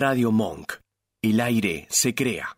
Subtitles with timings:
[0.00, 0.72] Radio Monk.
[1.20, 2.56] El aire se crea.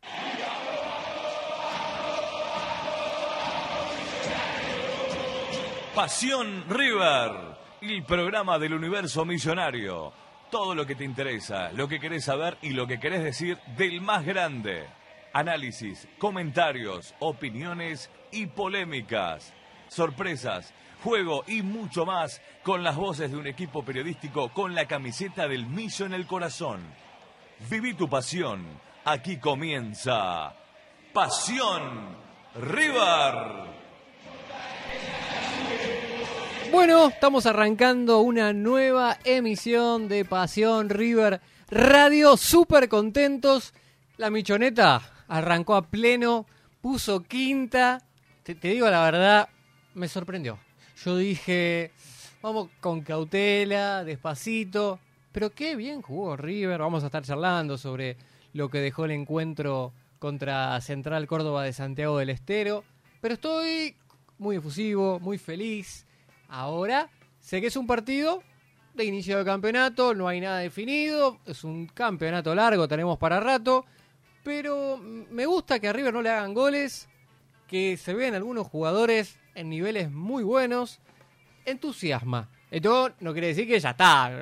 [5.92, 7.32] Pasión River,
[7.80, 10.12] el programa del universo millonario.
[10.52, 14.00] Todo lo que te interesa, lo que querés saber y lo que querés decir del
[14.00, 14.86] más grande.
[15.32, 19.52] Análisis, comentarios, opiniones y polémicas.
[19.88, 20.72] Sorpresas,
[21.02, 25.66] juego y mucho más con las voces de un equipo periodístico con la camiseta del
[25.66, 27.02] millo en el corazón.
[27.70, 28.64] Viví tu pasión.
[29.04, 30.54] Aquí comienza
[31.12, 32.16] Pasión
[32.54, 33.72] River.
[36.70, 42.36] Bueno, estamos arrancando una nueva emisión de Pasión River Radio.
[42.36, 43.74] Súper contentos.
[44.16, 46.46] La michoneta arrancó a pleno,
[46.80, 48.02] puso quinta.
[48.42, 49.48] Te, te, digo la verdad,
[49.94, 50.58] me sorprendió.
[51.04, 51.92] Yo dije,
[52.42, 54.98] vamos con cautela, despacito.
[55.32, 56.80] Pero qué bien jugó River.
[56.80, 58.16] Vamos a estar charlando sobre
[58.52, 62.84] lo que dejó el encuentro contra Central Córdoba de Santiago del Estero.
[63.20, 63.96] Pero estoy
[64.38, 66.06] muy efusivo, muy feliz.
[66.48, 68.42] Ahora sé que es un partido
[68.94, 73.86] de inicio de campeonato, no hay nada definido, es un campeonato largo, tenemos para rato,
[74.42, 77.08] pero me gusta que a River no le hagan goles,
[77.66, 81.00] que se vean algunos jugadores en niveles muy buenos,
[81.64, 82.50] entusiasma.
[82.72, 84.32] Esto no quiere decir que ya está,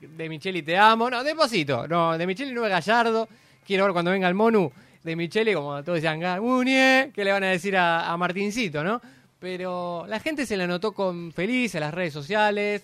[0.00, 3.28] de Micheli te amo, no, despacito, no, de Micheli no es Gallardo,
[3.64, 4.70] quiero ver cuando venga el Monu
[5.04, 9.00] de Micheli, como todos decían, Muñe, que le van a decir a, a Martincito, ¿no?
[9.38, 12.82] pero la gente se la notó con feliz en las redes sociales,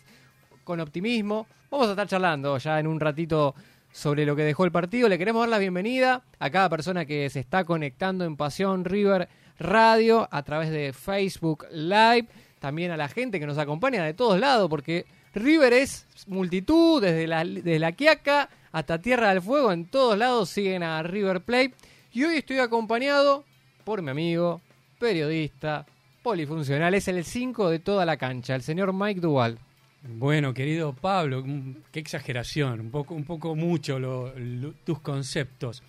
[0.64, 1.46] con optimismo.
[1.70, 3.54] Vamos a estar charlando ya en un ratito
[3.90, 5.08] sobre lo que dejó el partido.
[5.08, 9.28] Le queremos dar la bienvenida a cada persona que se está conectando en Pasión River
[9.58, 12.28] Radio a través de Facebook Live.
[12.62, 17.26] También a la gente que nos acompaña de todos lados, porque River es multitud, desde
[17.26, 21.74] la, desde la Quiaca hasta Tierra del Fuego, en todos lados siguen a River Plate.
[22.12, 23.42] Y hoy estoy acompañado
[23.82, 24.60] por mi amigo,
[25.00, 25.84] periodista,
[26.22, 29.58] polifuncional, es el 5 de toda la cancha, el señor Mike Duval.
[30.04, 31.44] Bueno, querido Pablo,
[31.90, 34.32] qué exageración, un poco, un poco mucho lo,
[34.84, 35.82] tus conceptos.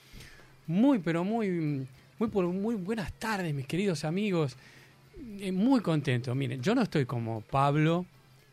[0.65, 1.85] Muy, pero muy,
[2.17, 4.57] muy, muy buenas tardes, mis queridos amigos.
[5.25, 6.35] Eh, muy contento.
[6.35, 8.05] Miren, yo no estoy como Pablo,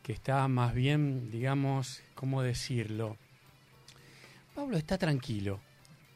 [0.02, 3.16] que está más bien, digamos, ¿cómo decirlo?
[4.54, 5.60] Pablo está tranquilo,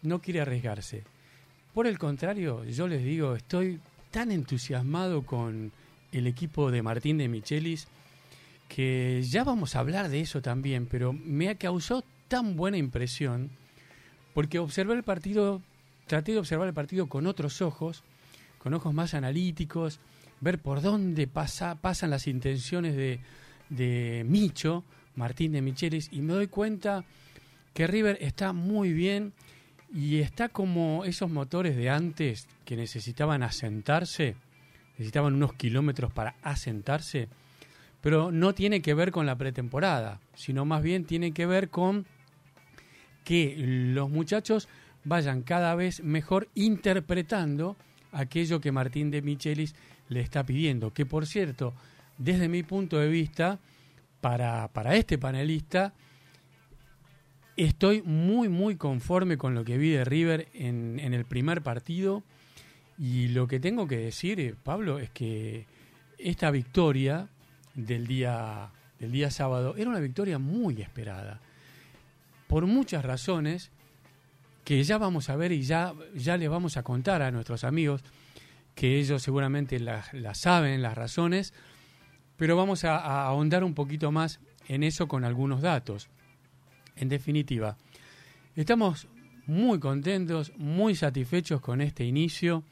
[0.02, 1.02] no quiere arriesgarse.
[1.72, 5.72] Por el contrario, yo les digo, estoy tan entusiasmado con
[6.12, 7.88] el equipo de Martín de Michelis
[8.68, 13.50] que ya vamos a hablar de eso también, pero me ha causado tan buena impresión
[14.34, 15.62] porque observé el partido,
[16.06, 18.02] traté de observar el partido con otros ojos,
[18.58, 20.00] con ojos más analíticos,
[20.44, 23.18] ver por dónde pasa, pasan las intenciones de,
[23.70, 24.84] de Micho,
[25.16, 27.04] Martín de Michelis, y me doy cuenta
[27.72, 29.32] que River está muy bien
[29.92, 34.36] y está como esos motores de antes que necesitaban asentarse,
[34.92, 37.28] necesitaban unos kilómetros para asentarse,
[38.00, 42.06] pero no tiene que ver con la pretemporada, sino más bien tiene que ver con
[43.24, 44.68] que los muchachos
[45.04, 47.76] vayan cada vez mejor interpretando
[48.12, 49.74] aquello que Martín de Michelis
[50.14, 51.74] le está pidiendo, que por cierto,
[52.16, 53.58] desde mi punto de vista,
[54.20, 55.92] para, para este panelista,
[57.56, 62.24] Estoy muy, muy conforme con lo que vi de River en, en, el primer partido.
[62.98, 65.66] Y lo que tengo que decir, eh, Pablo, es que
[66.18, 67.28] esta victoria
[67.74, 71.40] del día, del día sábado era una victoria muy esperada.
[72.48, 73.70] Por muchas razones
[74.64, 78.02] que ya vamos a ver y ya, ya les vamos a contar a nuestros amigos,
[78.74, 81.54] que ellos seguramente las la saben, las razones,
[82.36, 86.08] pero vamos a, a ahondar un poquito más en eso con algunos datos.
[86.96, 87.76] En definitiva,
[88.56, 89.08] estamos
[89.46, 92.62] muy contentos, muy satisfechos con este inicio.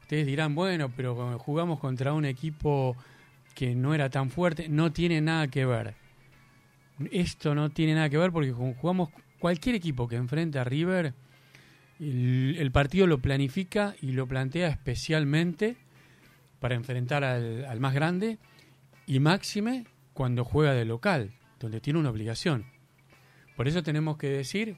[0.00, 2.96] Ustedes dirán, bueno, pero jugamos contra un equipo
[3.54, 5.94] que no era tan fuerte, no tiene nada que ver.
[7.10, 11.14] Esto no tiene nada que ver porque jugamos cualquier equipo que enfrente a River,
[12.04, 15.76] el, partido lo planifica y lo plantea especialmente
[16.60, 18.38] para enfrentar al, más grande
[19.06, 22.66] y máxime cuando juega de local, donde tiene una obligación.
[23.56, 24.76] Por eso tenemos que decir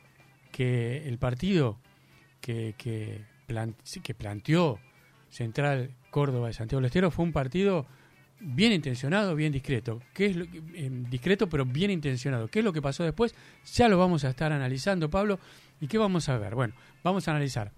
[0.52, 1.78] que el partido
[2.40, 3.24] que, que,
[4.02, 4.78] que planteó
[5.30, 7.86] Central Córdoba de Santiago del Estero fue un partido
[8.40, 10.00] bien intencionado, bien discreto.
[10.12, 12.48] ¿Qué es lo, eh, discreto, pero bien intencionado.
[12.48, 13.34] ¿Qué es lo que pasó después?
[13.74, 15.38] Ya lo vamos a estar analizando, Pablo.
[15.80, 16.54] ¿Y qué vamos a ver?
[16.54, 17.72] Bueno, vamos a analizar.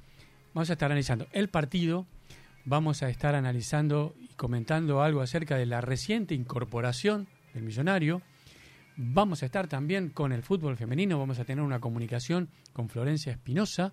[0.55, 2.07] Vamos a estar analizando el partido.
[2.65, 8.23] Vamos a estar analizando y comentando algo acerca de la reciente incorporación del millonario
[9.01, 13.31] Vamos a estar también con el fútbol femenino, vamos a tener una comunicación con Florencia
[13.31, 13.93] Espinosa,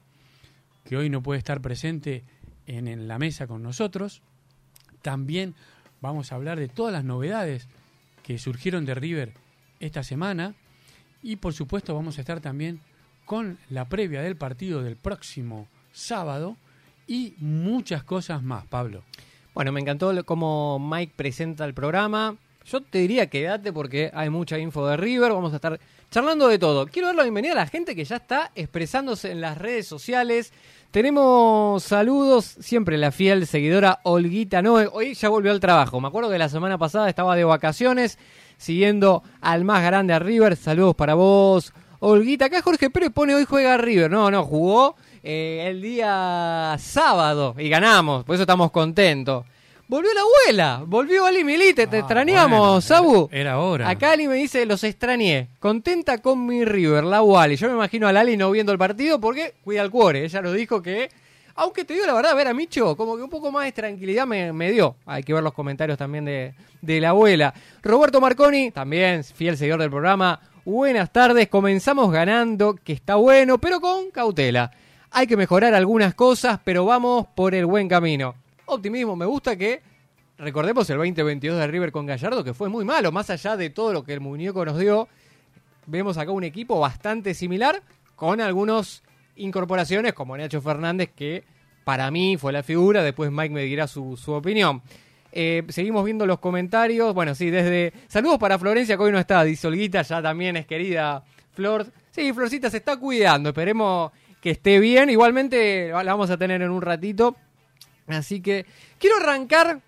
[0.84, 2.24] que hoy no puede estar presente
[2.66, 4.24] en, en la mesa con nosotros.
[5.04, 5.54] También
[6.02, 7.68] vamos a hablar de todas las novedades
[8.24, 9.34] que surgieron de River
[9.80, 10.56] esta semana.
[11.22, 12.82] Y por supuesto vamos a estar también
[13.26, 16.56] con la previa del partido del próximo sábado
[17.08, 19.04] y muchas cosas más, Pablo.
[19.54, 22.36] Bueno, me encantó cómo Mike presenta el programa.
[22.66, 25.32] Yo te diría quédate porque hay mucha info de River.
[25.32, 25.80] Vamos a estar
[26.12, 26.88] charlando de todo.
[26.88, 30.52] Quiero dar la bienvenida a la gente que ya está expresándose en las redes sociales.
[30.92, 34.90] Tenemos saludos, siempre la fiel seguidora Olguita Noe.
[34.92, 36.00] Hoy ya volvió al trabajo.
[36.00, 38.18] Me acuerdo que la semana pasada estaba de vacaciones
[38.58, 40.56] siguiendo al más grande a River.
[40.56, 41.74] Saludos para vos,
[42.08, 42.46] Olguita.
[42.46, 44.12] Acá Jorge Pérez pone hoy juega River.
[44.12, 48.24] No, no, jugó eh, el día sábado y ganamos.
[48.24, 49.44] Por eso estamos contentos.
[49.88, 53.30] Volvió la abuela, volvió Ali Milite, te Ah, extrañamos, bueno, Sabu.
[53.32, 53.90] era- era hora.
[53.90, 55.50] Acá Ali me dice, los extrañé.
[55.60, 57.56] Contenta con mi River, la Wally.
[57.56, 60.26] Yo me imagino a Lali no viendo el partido porque cuida el cuore.
[60.26, 61.10] Ella nos dijo que,
[61.56, 64.26] aunque te digo la verdad, ver a Micho, como que un poco más de tranquilidad
[64.26, 64.96] me, me dio.
[65.06, 67.54] Hay que ver los comentarios también de, de la abuela.
[67.84, 70.40] Roberto Marconi, también fiel seguidor del programa.
[70.66, 74.72] Buenas tardes, comenzamos ganando, que está bueno, pero con cautela.
[75.12, 78.34] Hay que mejorar algunas cosas, pero vamos por el buen camino.
[78.66, 79.84] Optimismo, me gusta que
[80.40, 83.94] recordemos el 2022 de River con Gallardo, que fue muy malo, más allá de todo
[83.94, 85.08] lo que el muñeco nos dio.
[85.86, 87.84] Vemos acá un equipo bastante similar,
[88.16, 89.04] con algunas
[89.36, 91.44] incorporaciones, como Nacho Fernández, que
[91.84, 93.04] para mí fue la figura.
[93.04, 94.82] Después Mike me dirá su, su opinión.
[95.38, 97.14] Eh, seguimos viendo los comentarios.
[97.14, 97.92] Bueno, sí, desde.
[98.08, 99.44] Saludos para Florencia, que hoy no está.
[99.44, 101.88] Dice Olguita, ya también es querida Flor.
[102.12, 103.50] Sí, Florcita se está cuidando.
[103.50, 105.10] Esperemos que esté bien.
[105.10, 107.36] Igualmente la vamos a tener en un ratito.
[108.08, 108.66] Así que
[108.98, 109.82] quiero arrancar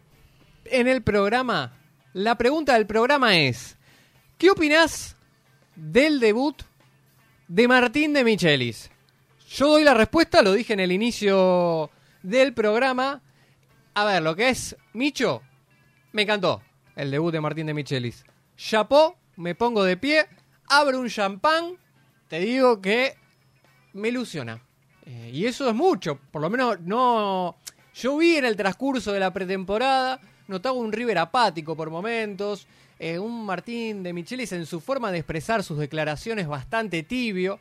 [0.65, 1.77] en el programa.
[2.11, 3.77] La pregunta del programa es:
[4.37, 5.15] ¿Qué opinás
[5.77, 6.61] del debut
[7.47, 8.91] de Martín de Michelis?
[9.47, 11.89] Yo doy la respuesta, lo dije en el inicio
[12.21, 13.21] del programa.
[13.97, 15.41] A ver, lo que es Micho,
[16.11, 16.61] me encantó
[16.95, 18.23] el debut de Martín de Michelis.
[18.55, 20.27] Chapó, me pongo de pie,
[20.67, 21.77] abro un champán,
[22.27, 23.15] te digo que
[23.93, 24.61] me ilusiona.
[25.03, 27.55] Eh, y eso es mucho, por lo menos no...
[27.95, 32.67] Yo vi en el transcurso de la pretemporada, notaba un River apático por momentos,
[32.99, 37.59] eh, un Martín de Michelis en su forma de expresar sus declaraciones bastante tibio,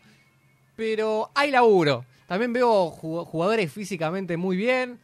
[0.77, 2.05] pero hay laburo.
[2.29, 5.01] También veo ju- jugadores físicamente muy bien.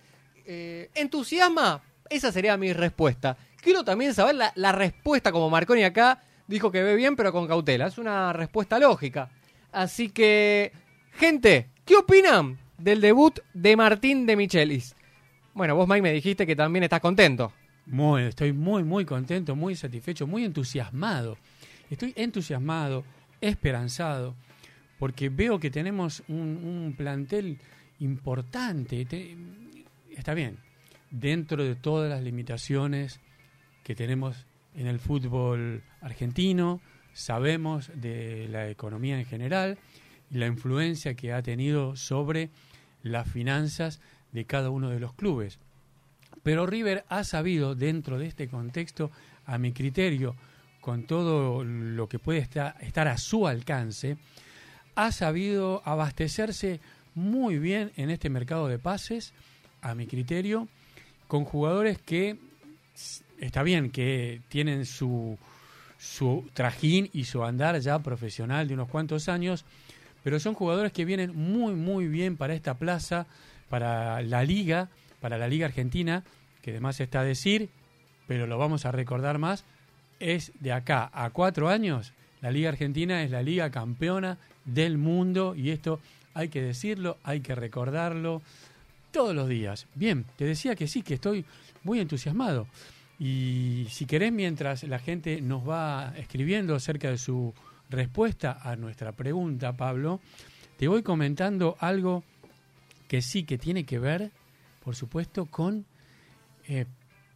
[0.47, 1.83] Eh, ¿Entusiasma?
[2.09, 3.37] Esa sería mi respuesta.
[3.61, 7.87] Quiero también saber la, respuesta, como Marconi acá dijo que ve bien, pero con cautela.
[7.87, 9.31] Es una respuesta lógica.
[9.71, 10.73] Así que,
[11.13, 14.95] gente, ¿qué opinan del debut de Martín de Michelis?
[15.55, 17.53] Bueno, vos, Mike, me dijiste que también estás contento.
[17.87, 21.37] Muy, estoy muy, muy contento, muy satisfecho, muy entusiasmado.
[21.91, 23.05] Estoy entusiasmado,
[23.41, 24.35] esperanzado,
[24.99, 27.59] porque veo que tenemos un, plantel
[28.01, 29.05] importante.
[29.05, 29.37] Te-
[30.23, 30.59] está bien,
[31.11, 33.19] dentro de todas las limitaciones
[33.83, 34.47] que tenemos
[34.77, 36.81] en el fútbol argentino,
[37.13, 39.79] sabemos de la economía en general
[40.31, 42.51] y la influencia que ha tenido sobre
[43.03, 45.59] las finanzas de cada uno de los clubes.
[46.45, 49.11] Pero River ha sabido, dentro de este contexto,
[49.45, 50.37] a mi criterio,
[50.81, 54.19] con todo lo que puede estar, a su alcance,
[54.95, 56.79] ha sabido abastecerse
[57.17, 59.35] muy bien en este mercado de pases,
[59.83, 60.69] a mi criterio,
[61.29, 62.39] con jugadores que
[63.41, 65.37] está bien que tienen su,
[65.99, 69.65] su trajín y su andar ya profesional de unos cuantos años,
[70.23, 73.27] pero son jugadores que vienen muy, muy bien para esta plaza,
[73.69, 74.89] para la liga,
[75.21, 76.23] para la liga argentina,
[76.63, 77.69] que además está a decir,
[78.29, 79.65] pero lo vamos a recordar más,
[80.21, 85.55] es de acá a cuatro años, la liga argentina es la liga campeona del mundo
[85.57, 86.01] y esto
[86.35, 88.43] hay que decirlo, hay que recordarlo
[89.13, 89.87] todos los días.
[89.95, 91.45] Bien, te decía que sí, que estoy
[91.85, 92.67] muy entusiasmado.
[93.19, 97.55] Y si querés, mientras la gente nos va escribiendo acerca de su
[97.89, 100.21] respuesta a nuestra pregunta, Pablo,
[100.77, 102.25] te voy comentando algo
[103.07, 104.33] que sí que tiene que ver,
[104.83, 105.85] por supuesto, con
[106.67, 106.87] eh,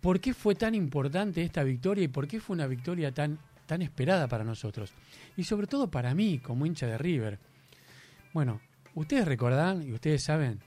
[0.00, 3.83] por qué fue tan importante esta victoria y por qué fue una victoria tan, tan
[3.83, 4.92] esperada para nosotros.
[5.37, 7.38] Y sobre todo para mí, como hincha de River.
[8.33, 8.61] Bueno,
[8.95, 10.61] ustedes recordarán y ustedes saben,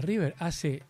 [0.00, 0.82] River hace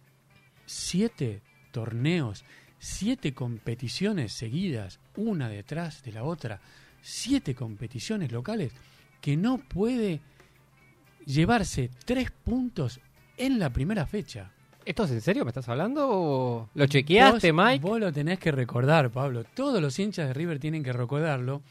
[0.67, 1.41] siete
[1.73, 2.45] torneos,
[2.79, 6.61] siete competiciones seguidas, una detrás de la otra,
[7.01, 8.73] siete competiciones locales,
[9.21, 10.21] que no puede
[11.27, 13.01] llevarse tres puntos
[13.37, 14.51] en la primera fecha.
[14.85, 15.45] ¿Esto es en serio?
[15.45, 16.09] ¿Me estás hablando?
[16.11, 17.83] o ¿Lo chequeaste, Vos- Mike?
[17.87, 19.45] Vos lo tenés que recordar, Pablo.
[19.45, 21.63] Todos los hinchas de River tienen que recordarlo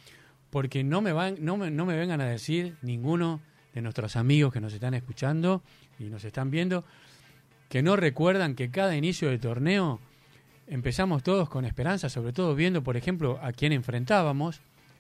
[0.50, 3.42] porque no me, van, no, me, no me vengan a decir ninguno
[3.74, 5.62] de nuestros amigos que nos están escuchando
[6.00, 6.86] y nos están viendo
[7.72, 10.02] que no recuerdan que cada inicio de torneo
[10.68, 14.60] empezamos todos con esperanza, sobre todo viendo, por ejemplo, a quién enfrentábamos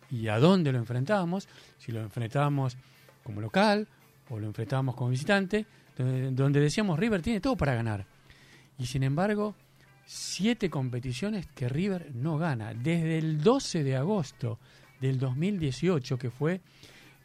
[0.09, 2.77] y a dónde lo enfrentábamos, si lo enfrentábamos
[3.25, 3.89] como local
[4.29, 5.65] o lo enfrentábamos como visitante,
[5.97, 8.05] donde, decíamos River tiene todo para ganar.
[8.79, 9.53] Y sin embargo,
[10.05, 12.73] siete competiciones que River no gana.
[12.73, 14.59] Desde el 12 de agosto
[15.01, 16.61] del 2018, que fue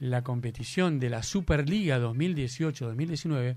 [0.00, 3.54] la competición de la Superliga 2018-2019,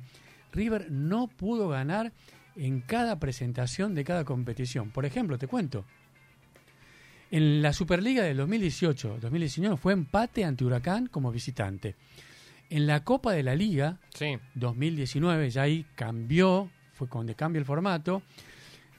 [0.51, 2.12] River no pudo ganar
[2.56, 4.89] en cada presentación de cada competición.
[4.91, 5.86] Por ejemplo, te cuento,
[7.32, 11.96] en la Superliga del 2018-2019 fue empate ante Huracán como visitante.
[12.70, 14.38] En la Copa de la Liga Sí.
[14.56, 18.22] 2019, ya ahí cambió, fue cuando cambia el formato.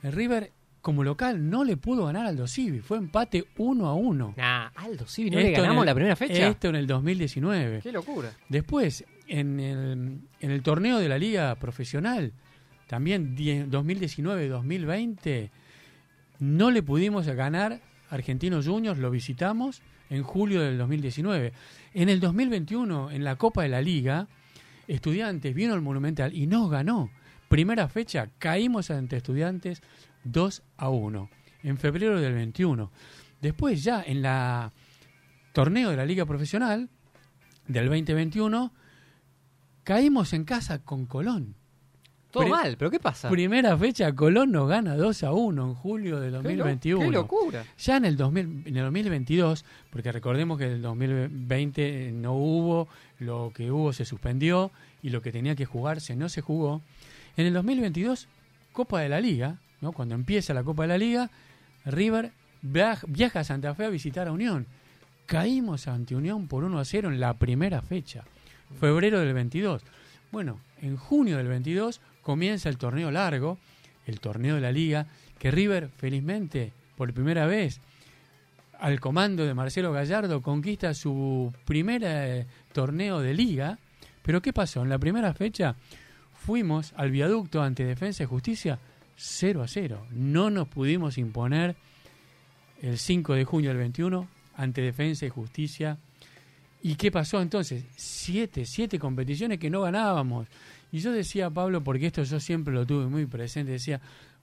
[0.02, 4.34] El River, como local, no le pudo ganar al Civi, fue empate 1 a 1.
[4.36, 6.48] Nah, Aldo, sí, no le Esto ganamos el- la primera fecha.
[6.48, 7.80] Esto en el 2019.
[7.82, 8.32] Qué locura.
[8.48, 12.32] Después, en el, en el torneo de la Liga Profesional,
[12.86, 15.50] también die- 2019-2020,
[16.40, 21.52] no le pudimos ganar Argentinos Juniors, lo visitamos en julio del 2019.
[21.94, 24.26] En el 2021, en la Copa de la Liga,
[24.88, 27.10] Estudiantes vino al Monumental y nos ganó.
[27.48, 29.82] Primera fecha, caímos ante Estudiantes
[30.24, 31.30] 2 a 1,
[31.62, 32.90] en febrero del 21.
[33.40, 34.72] Después ya en la
[35.52, 36.88] torneo de la Liga Profesional
[37.68, 38.72] del 2021,
[39.84, 41.54] caímos en casa con Colón.
[42.30, 43.28] Todo Pri- mal, pero ¿qué pasa?
[43.28, 47.04] Primera fecha, Colón nos gana 2 a 1 en julio de Qué lo- 2021.
[47.06, 47.64] Qué locura.
[47.76, 52.86] Ya en el, 2000, en el 2022, porque recordemos que en el 2020 no hubo,
[53.18, 54.70] lo que hubo se suspendió
[55.02, 56.82] y lo que tenía que jugarse no se jugó.
[57.36, 58.28] En el 2022,
[58.72, 59.90] Copa de la Liga, ¿no?
[59.90, 61.30] cuando empieza la Copa de la Liga,
[61.84, 62.30] River
[62.62, 64.66] viaj- viaja a Santa Fe a visitar a Unión.
[65.26, 68.24] Caímos ante Unión por 1 a 0 en la primera fecha,
[68.78, 69.82] febrero del 22.
[70.30, 73.58] Bueno, en junio del 22 comienza el torneo largo,
[74.06, 75.06] el torneo de la liga,
[75.38, 77.80] que River felizmente por primera vez
[78.78, 83.78] al comando de Marcelo Gallardo conquista su primer eh, torneo de liga.
[84.22, 84.82] Pero ¿qué pasó?
[84.82, 85.76] En la primera fecha
[86.34, 88.78] fuimos al viaducto ante Defensa y Justicia
[89.16, 90.06] 0 a 0.
[90.10, 91.76] No nos pudimos imponer
[92.80, 95.98] el 5 de junio del 21 ante Defensa y Justicia.
[96.82, 97.84] ¿Y qué pasó entonces?
[97.96, 100.48] Siete, siete competiciones que no ganábamos.
[100.92, 104.00] Y yo decía Pablo, porque esto yo siempre lo tuve muy presente, decía,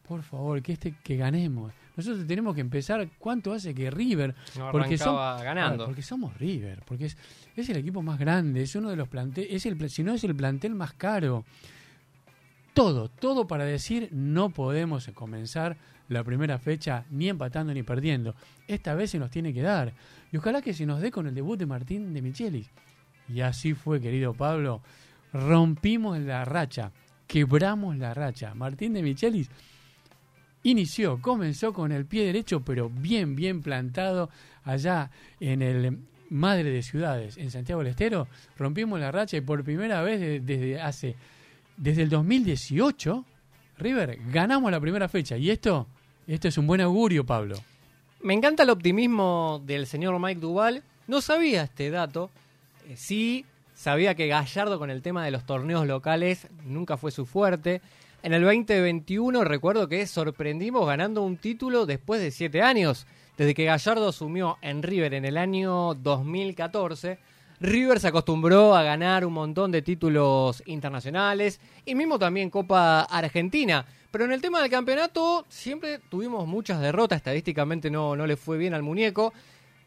[0.08, 1.74] por favor, que este que ganemos.
[1.96, 4.36] Nosotros tenemos que empezar, ¿cuánto hace que River?
[4.58, 5.86] No porque, arrancaba ganando.
[5.86, 7.18] Porque somos River, porque es,
[7.56, 10.24] es el equipo más grande, es uno de los planteles, es el, si no es
[10.24, 11.44] el plantel más caro.
[12.78, 15.78] Todo, todo para decir no podemos comenzar
[16.10, 18.36] la primera fecha ni empatando ni perdiendo.
[18.68, 19.94] Esta vez se nos tiene que dar.
[20.32, 22.70] Y ojalá que se nos dé con el debut de Martín de Michelis.
[23.34, 24.84] Y así fue, querido Pablo.
[25.34, 26.92] Rompimos la racha,
[27.26, 28.54] quebramos la racha.
[28.54, 29.50] Martín de Michelis
[30.62, 34.30] inició, comenzó con el pie derecho, pero bien, bien plantado
[34.64, 35.98] allá en el
[36.30, 38.28] Madre de Ciudades, en Santiago del Estero.
[38.56, 41.16] Rompimos la racha y por primera vez de- desde hace,
[41.78, 43.24] desde el 2018,
[43.78, 45.38] River, ganamos la primera fecha.
[45.38, 45.88] Y esto,
[46.28, 47.56] esto es un buen augurio, Pablo.
[48.22, 50.84] Me encanta el optimismo del señor Mike Duval.
[51.08, 52.32] No sabía este dato.
[52.88, 57.26] Eh, sí, sabía que Gallardo con el tema de los torneos locales nunca fue su
[57.26, 57.82] fuerte.
[58.24, 63.06] En el 2021 recuerdo que sorprendimos ganando un título después de siete años.
[63.38, 67.20] Desde que Gallardo asumió en River en el año 2014,
[67.60, 73.86] River se acostumbró a ganar un montón de títulos internacionales y mismo también Copa Argentina.
[74.12, 78.58] Pero en el tema del campeonato siempre tuvimos muchas derrotas, estadísticamente no, no le fue
[78.58, 79.34] bien al muñeco.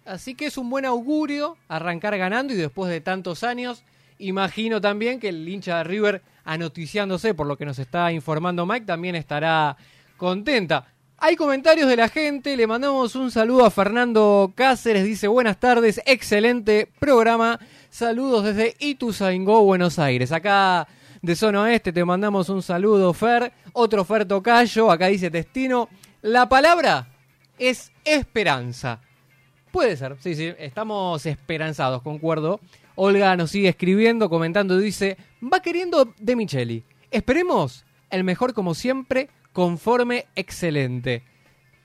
[0.05, 3.85] Así que es un buen augurio arrancar ganando y después de tantos años,
[4.19, 8.87] imagino también que el hincha de River, anoticiándose por lo que nos está informando Mike,
[8.87, 9.77] también estará
[10.17, 10.93] contenta.
[11.23, 16.01] Hay comentarios de la gente, le mandamos un saludo a Fernando Cáceres, dice buenas tardes,
[16.07, 17.61] excelente programa,
[17.91, 20.33] saludos desde Ituzaingó, Buenos Aires.
[20.33, 20.89] Acá
[21.21, 25.91] de Zona Oeste te mandamos un saludo, Fer, otro Fer Tocayo, acá dice Destino,
[26.23, 27.07] la palabra
[27.59, 29.03] es esperanza.
[29.73, 32.61] Puede ser, sí, sí, estamos esperanzados, concuerdo.
[32.95, 36.83] Olga nos sigue escribiendo, comentando, dice, va queriendo de Micheli.
[37.11, 41.23] Esperemos el mejor como siempre, conforme, excelente.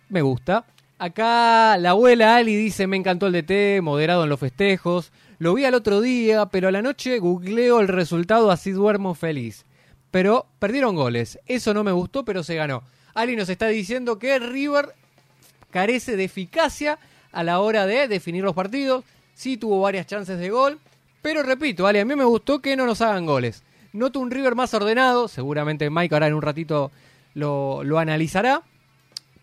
[0.10, 0.66] Me gusta.
[0.98, 5.12] Acá la abuela Ali dice, me encantó el DT, moderado en los festejos.
[5.40, 9.66] Lo vi al otro día, pero a la noche googleo el resultado, así duermo feliz.
[10.12, 11.40] Pero perdieron goles.
[11.46, 12.84] Eso no me gustó, pero se ganó.
[13.14, 14.94] Ali nos está diciendo que River
[15.72, 17.00] carece de eficacia
[17.34, 19.04] a la hora de definir los partidos.
[19.34, 20.80] sí tuvo varias chances de gol,
[21.22, 23.64] pero repito, vale, a mí me gustó que no nos hagan goles.
[23.92, 26.92] Noto un River más ordenado, seguramente Mike ahora en un ratito
[27.36, 28.64] lo, lo analizará,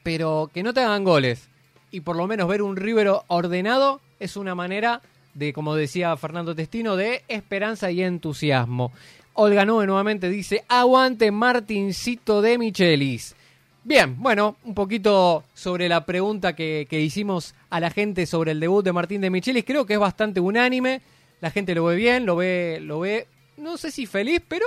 [0.02, 1.48] pero que no te hagan goles
[1.92, 5.02] y por lo menos ver un River ordenado es una manera
[5.34, 8.92] de, como decía Fernando Testino, de esperanza y entusiasmo.
[9.34, 13.36] Olga Nube nuevamente dice, aguante Martincito de Michelis.
[13.84, 18.60] Bien, bueno, un poquito sobre la pregunta que, que hicimos a la gente sobre el
[18.60, 21.02] debut de Martín de Michelis, creo que es bastante unánime,
[21.40, 24.66] la gente lo ve bien, lo ve, lo ve, no sé si feliz, pero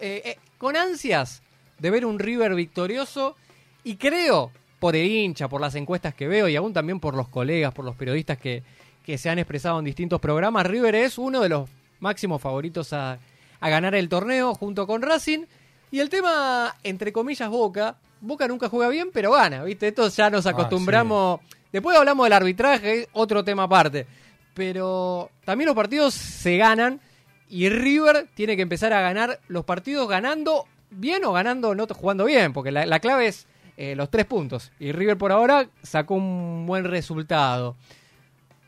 [0.00, 1.42] eh, eh, con ansias
[1.80, 3.36] de ver un River victorioso
[3.82, 7.28] y creo, por el hincha, por las encuestas que veo y aún también por los
[7.28, 8.62] colegas, por los periodistas que,
[9.04, 11.68] que se han expresado en distintos programas, River es uno de los
[12.00, 13.18] máximos favoritos a,
[13.60, 15.44] a ganar el torneo junto con Racing.
[15.90, 17.96] Y el tema, entre comillas, Boca.
[18.20, 19.88] Boca nunca juega bien, pero gana, ¿viste?
[19.88, 21.40] Esto ya nos acostumbramos.
[21.72, 24.06] Después hablamos del arbitraje, otro tema aparte.
[24.54, 27.00] Pero también los partidos se ganan
[27.48, 32.24] y River tiene que empezar a ganar los partidos ganando bien o ganando no jugando
[32.24, 34.72] bien, porque la, la clave es eh, los tres puntos.
[34.78, 37.76] Y River por ahora sacó un buen resultado.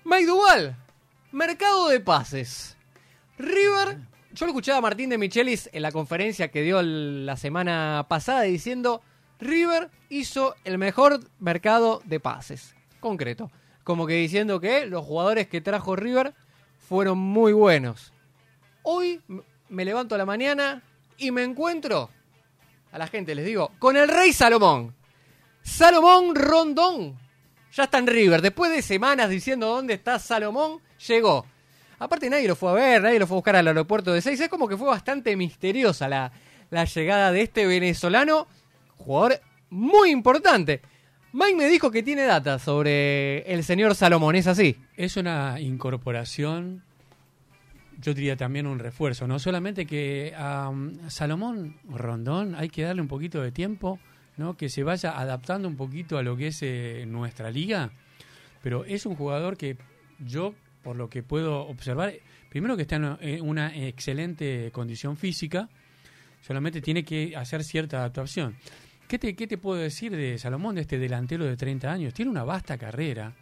[0.04, 0.76] Mike Duval,
[1.32, 2.76] mercado de pases.
[3.38, 3.98] River,
[4.32, 8.42] yo lo escuchaba a Martín de Michelis en la conferencia que dio la semana pasada
[8.42, 9.02] diciendo,
[9.38, 12.74] River hizo el mejor mercado de pases.
[13.00, 13.50] Concreto.
[13.84, 16.34] Como que diciendo que los jugadores que trajo River
[16.78, 18.12] fueron muy buenos.
[18.82, 19.20] Hoy
[19.68, 20.82] me levanto a la mañana
[21.18, 22.10] y me encuentro,
[22.90, 24.94] a la gente les digo, con el rey Salomón.
[25.62, 27.18] Salomón Rondón.
[27.72, 28.42] Ya está en River.
[28.42, 31.46] Después de semanas diciendo dónde está Salomón, llegó.
[31.98, 34.40] Aparte nadie lo fue a ver, nadie lo fue a buscar al aeropuerto de Seis.
[34.40, 36.32] Es como que fue bastante misteriosa la,
[36.70, 38.48] la llegada de este venezolano,
[38.96, 39.40] jugador
[39.70, 40.82] muy importante.
[41.32, 44.76] Mike me dijo que tiene data sobre el señor Salomón, ¿es así?
[44.96, 46.82] Es una incorporación,
[48.02, 50.70] yo diría también un refuerzo, no solamente que a
[51.08, 53.98] Salomón Rondón hay que darle un poquito de tiempo,
[54.36, 54.56] ¿no?
[54.56, 57.92] que se vaya adaptando un poquito a lo que es eh, nuestra liga,
[58.62, 59.76] pero es un jugador que
[60.18, 62.12] yo, por lo que puedo observar,
[62.50, 65.68] primero que está en en una excelente condición física,
[66.40, 68.56] solamente tiene que hacer cierta adaptación.
[69.06, 72.14] ¿Qué te, ¿Qué te puedo decir de Salomón, de este delantero de 30 años?
[72.14, 73.32] Tiene una vasta carrera,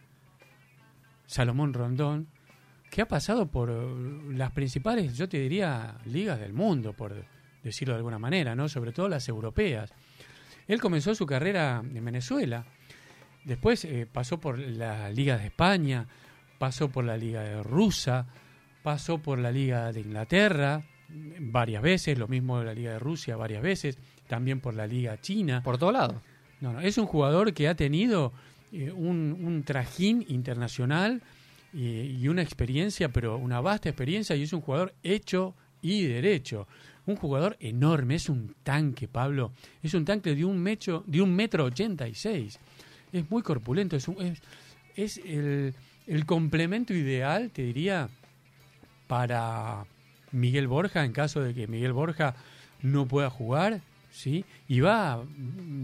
[1.27, 2.29] Salomón Rondón,
[2.91, 7.25] que ha pasado por eh, las principales, yo te diría, ligas del mundo, por
[7.63, 8.69] decirlo de alguna manera, ¿no?
[8.69, 9.93] Sobre todo las europeas.
[10.67, 12.65] Él comenzó su carrera en Venezuela,
[13.45, 16.07] después eh, pasó por la Liga de España,
[16.59, 18.27] pasó por la Liga de Rusa,
[18.83, 20.85] pasó por la Liga de Inglaterra
[21.41, 23.99] varias veces, lo mismo de la Liga de Rusia varias veces,
[24.29, 25.63] también por la Liga China.
[25.63, 26.17] Por todos lados.
[26.61, 28.33] No, no, es un jugador que ha tenido
[28.73, 31.23] eh, un, un trajín internacional
[31.73, 36.67] y, y una experiencia, pero una vasta experiencia, y es un jugador hecho y derecho.
[37.07, 39.53] Un jugador enorme, es un tanque, Pablo.
[39.83, 42.59] Es un tanque de un, mecho, de un metro ochenta y seis.
[43.13, 44.41] Es muy corpulento, es, un- es,
[44.97, 45.75] es el,
[46.07, 48.09] el complemento ideal, te diría,
[49.09, 49.87] para
[50.31, 52.37] Miguel Borja, en caso de que Miguel Borja
[52.83, 53.81] no pueda jugar,
[54.11, 54.45] ¿sí?
[54.69, 55.21] Y va a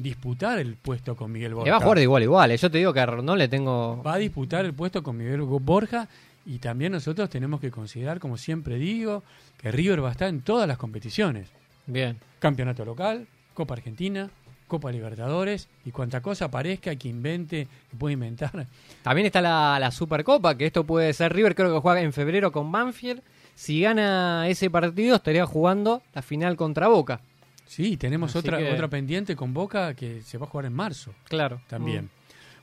[0.02, 1.66] disputar el puesto con Miguel Borja.
[1.66, 2.56] Le va a jugar de igual igual.
[2.56, 4.02] Yo te digo que a Rondón le tengo...
[4.02, 6.08] Va a disputar el puesto con Miguel Borja
[6.44, 9.22] y también nosotros tenemos que considerar, como siempre digo,
[9.58, 11.48] que River va a estar en todas las competiciones.
[11.86, 12.18] Bien.
[12.38, 14.30] Campeonato local, Copa Argentina,
[14.68, 18.66] Copa Libertadores y cuanta cosa aparezca que invente, que pueda inventar.
[19.02, 22.52] También está la, la Supercopa, que esto puede ser River, creo que juega en febrero
[22.52, 23.22] con Banfield.
[23.54, 27.20] Si gana ese partido, estaría jugando la final contra Boca.
[27.66, 30.72] Sí, tenemos Así otra, que- otra pendiente con Boca que se va a jugar en
[30.72, 31.14] marzo.
[31.28, 31.60] Claro.
[31.68, 32.10] también.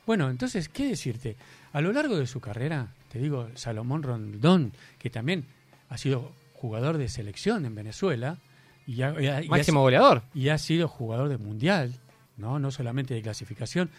[0.06, 1.38] Bueno, entonces, ¿qué decirte?
[1.72, 5.46] A lo largo de su carrera, te digo, Salomón Rondón, que también
[5.90, 8.38] ha sido jugador de selección en Venezuela
[8.86, 10.24] y ha, y ha- y ha- Máximo goleador.
[10.34, 11.94] y ha sido jugador de mundial,
[12.38, 12.60] ¿no?
[12.60, 13.90] No solamente de clasificación,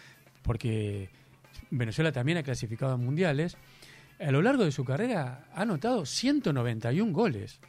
[0.43, 1.09] porque
[1.71, 3.57] Venezuela también ha clasificado a mundiales.
[4.19, 7.59] A lo largo de su carrera ha anotado 191 goles.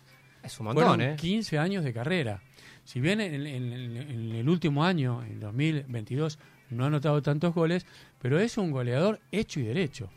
[0.43, 1.17] Es un montón, Fueron ¿eh?
[1.17, 2.41] 15 años de carrera.
[2.87, 6.39] Si bien en, el último año, en 2022,
[6.71, 7.85] no ha anotado tantos goles,
[8.23, 10.09] pero es un goleador hecho y derecho.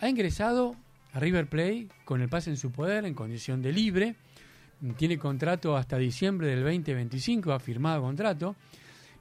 [0.00, 0.76] Ha ingresado
[1.14, 4.16] a River Plate con el pase en su poder, en condición de libre.
[4.98, 8.54] Tiene contrato hasta diciembre del 2025, ha firmado contrato.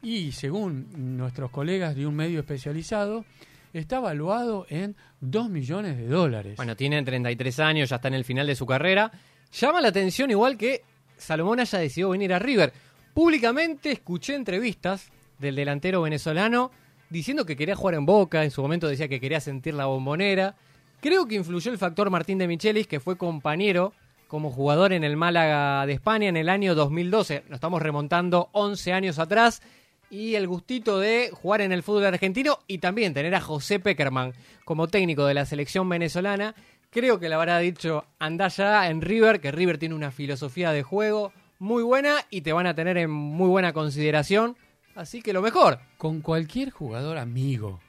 [0.01, 3.23] Y según nuestros colegas de un medio especializado,
[3.71, 6.57] está valuado en 2 millones de dólares.
[6.57, 9.09] Bueno, tiene 33 años, ya está en el final de su carrera.
[9.53, 10.81] Llama la atención igual que
[11.17, 12.73] Salomón haya decidido venir a River.
[13.13, 16.71] Públicamente escuché entrevistas del delantero venezolano
[17.09, 20.55] diciendo que quería jugar en Boca, en su momento decía que quería sentir la bombonera.
[20.99, 23.93] Creo que influyó el factor Martín de Michelis, que fue compañero
[24.27, 27.43] como jugador en el Málaga de España en el año 2012.
[27.49, 29.61] Nos estamos remontando 11 años atrás.
[30.09, 34.33] Y el gustito de jugar en el fútbol argentino y también tener a José Peckerman
[34.63, 36.55] como técnico de la selección venezolana.
[36.93, 40.83] Creo que le habrá dicho, anda ya en River, que River tiene una filosofía de
[40.83, 44.55] juego muy buena y te van a tener en muy buena consideración.
[44.93, 45.79] Así que lo mejor.
[45.97, 47.79] Con cualquier jugador amigo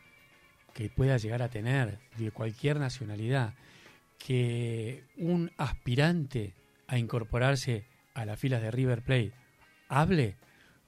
[0.72, 3.52] que pueda llegar a tener, de cualquier nacionalidad,
[4.16, 6.54] que un aspirante
[6.86, 9.32] a incorporarse a las filas de River Plate
[9.88, 10.36] hable,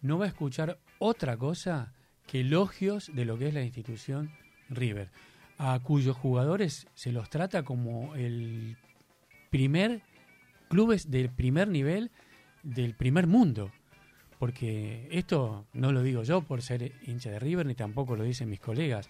[0.01, 1.93] no va a escuchar otra cosa
[2.27, 4.33] que elogios de lo que es la institución
[4.71, 5.11] River,
[5.59, 8.77] a cuyos jugadores se los trata como el
[9.51, 10.03] primer
[10.69, 12.11] clubes del primer nivel
[12.63, 13.71] del primer mundo.
[14.39, 18.51] Porque esto no lo digo yo por ser hincha de River, ni tampoco lo dicen
[18.51, 19.09] mis colegas.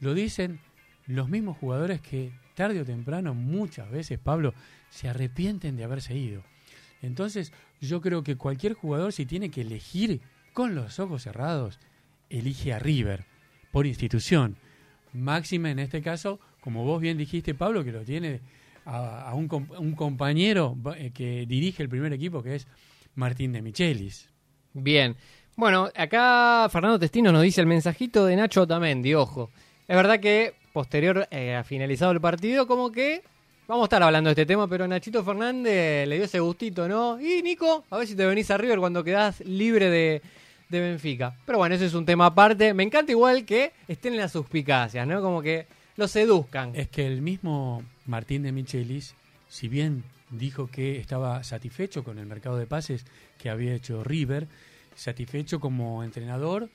[0.00, 0.60] Lo dicen
[1.06, 4.52] los mismos jugadores que tarde o temprano, muchas veces, Pablo,
[4.90, 6.42] se arrepienten de haberse ido.
[7.00, 10.20] Entonces, yo creo que cualquier jugador, si tiene que elegir
[10.52, 11.78] con los ojos cerrados,
[12.28, 13.24] elige a River
[13.70, 14.56] por institución.
[15.12, 18.40] Máxima en este caso, como vos bien dijiste, Pablo, que lo tiene
[18.84, 19.48] a, un,
[19.96, 22.66] compañero eh, que dirige el primer equipo, que es
[23.14, 24.28] Martín de Michelis.
[24.72, 25.16] Bien.
[25.56, 29.50] Bueno, acá Fernando Testino nos dice el mensajito de Nacho Otamendi, ojo.
[29.88, 33.22] Es verdad que posterior eh, a finalizado el partido, como que
[33.66, 37.20] vamos a estar hablando de este tema, pero Nachito Fernández le dio ese gustito, ¿no?
[37.20, 40.22] Y Nico, a ver si te venís a River cuando quedás libre de,
[40.68, 41.36] de Benfica.
[41.46, 42.74] Pero bueno, ese es un tema aparte.
[42.74, 45.20] Me encanta igual que estén en las suspicacias, ¿no?
[45.20, 46.72] Como que los seduzcan.
[46.74, 49.14] Es que el mismo Martín de Michelis,
[49.48, 53.04] si bien dijo que estaba satisfecho con el mercado de pases
[53.38, 54.48] que había hecho River,
[54.94, 56.68] satisfecho como entrenador,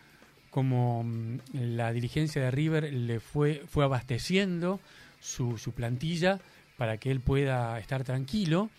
[0.49, 4.79] como mm, la dirigencia de River le fue, fue abasteciendo
[5.19, 6.39] su, su plantilla
[6.77, 8.69] para que él pueda estar tranquilo.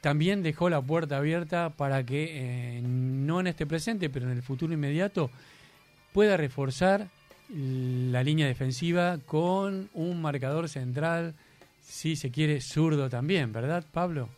[0.00, 4.42] También dejó la puerta abierta para que, eh, no en este presente, pero en el
[4.42, 5.30] futuro inmediato,
[6.12, 7.08] pueda reforzar
[7.52, 11.34] la línea defensiva con un marcador central,
[11.82, 14.28] si se quiere, zurdo también, ¿verdad, Pablo?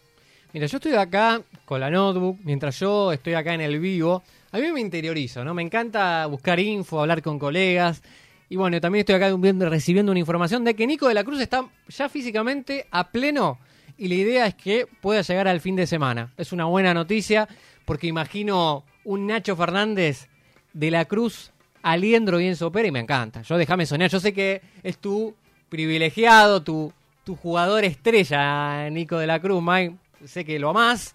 [0.53, 4.23] Mira, yo estoy acá con la notebook, mientras yo estoy acá en el vivo.
[4.51, 5.55] A mí me interiorizo, ¿no?
[5.55, 8.03] Me encanta buscar info, hablar con colegas.
[8.51, 9.35] Y bueno, también estoy acá
[9.69, 13.59] recibiendo una información de que Nico de la Cruz está ya físicamente a pleno
[14.03, 16.33] y la idea es que pueda llegar al fin de semana.
[16.37, 17.49] Es una buena noticia
[17.85, 20.29] porque imagino un Nacho Fernández
[20.73, 23.43] de la Cruz, Aliendro y Enzo Pérez y me encanta.
[23.43, 25.37] Yo déjame soñar, yo sé que es tu
[25.69, 31.15] privilegiado, tu, tu jugador estrella, Nico de la Cruz, Mike sé que lo amás,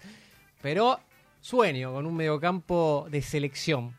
[0.62, 0.98] pero
[1.42, 3.94] sueño con un mediocampo de selección.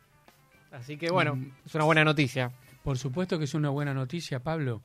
[0.71, 2.51] Así que bueno, mm, es una buena noticia.
[2.83, 4.81] Por supuesto que es una buena noticia, Pablo.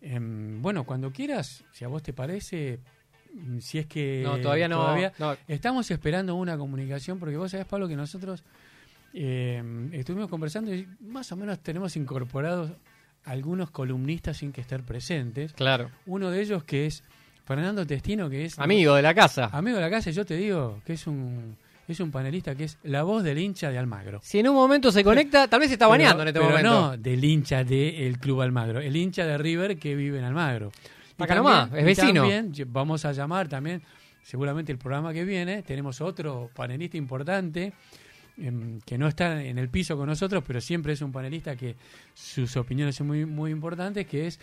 [0.00, 2.80] Em, bueno, cuando quieras, si a vos te parece,
[3.60, 4.96] si es que no, todavía no,
[5.48, 8.42] estamos esperando una comunicación porque vos sabés Pablo que nosotros
[9.12, 12.72] em, estuvimos conversando y más o menos tenemos incorporados
[13.24, 17.04] algunos columnistas sin que estén presentes claro uno de ellos que es
[17.50, 18.56] Fernando Testino, que es...
[18.60, 19.50] Amigo de la casa.
[19.52, 21.56] Amigo de la casa, y yo te digo que es un,
[21.88, 24.20] es un panelista que es la voz del hincha de Almagro.
[24.22, 26.70] Si en un momento se conecta, tal vez se está bañando en este pero momento.
[26.70, 30.70] no del hincha del Club Almagro, el hincha de River que vive en Almagro.
[31.20, 32.22] Acá nomás, es vecino.
[32.22, 33.82] También vamos a llamar también,
[34.22, 37.72] seguramente el programa que viene, tenemos otro panelista importante
[38.38, 41.76] em, que no está en el piso con nosotros, pero siempre es un panelista que
[42.14, 44.40] sus opiniones son muy, muy importantes, que es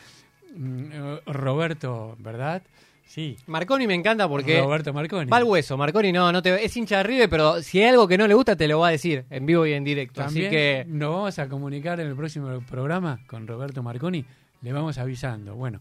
[0.56, 2.64] mm, Roberto, ¿verdad?
[3.08, 3.38] Sí.
[3.48, 4.60] Marconi me encanta porque.
[4.60, 5.30] Roberto Marconi.
[5.30, 5.78] Va al hueso.
[5.78, 8.34] Marconi no, no te, es hincha de River, pero si hay algo que no le
[8.34, 10.22] gusta, te lo va a decir en vivo y en directo.
[10.22, 10.86] Así que.
[10.88, 14.26] Nos vamos a comunicar en el próximo programa con Roberto Marconi.
[14.62, 15.56] Le vamos avisando.
[15.56, 15.80] Bueno,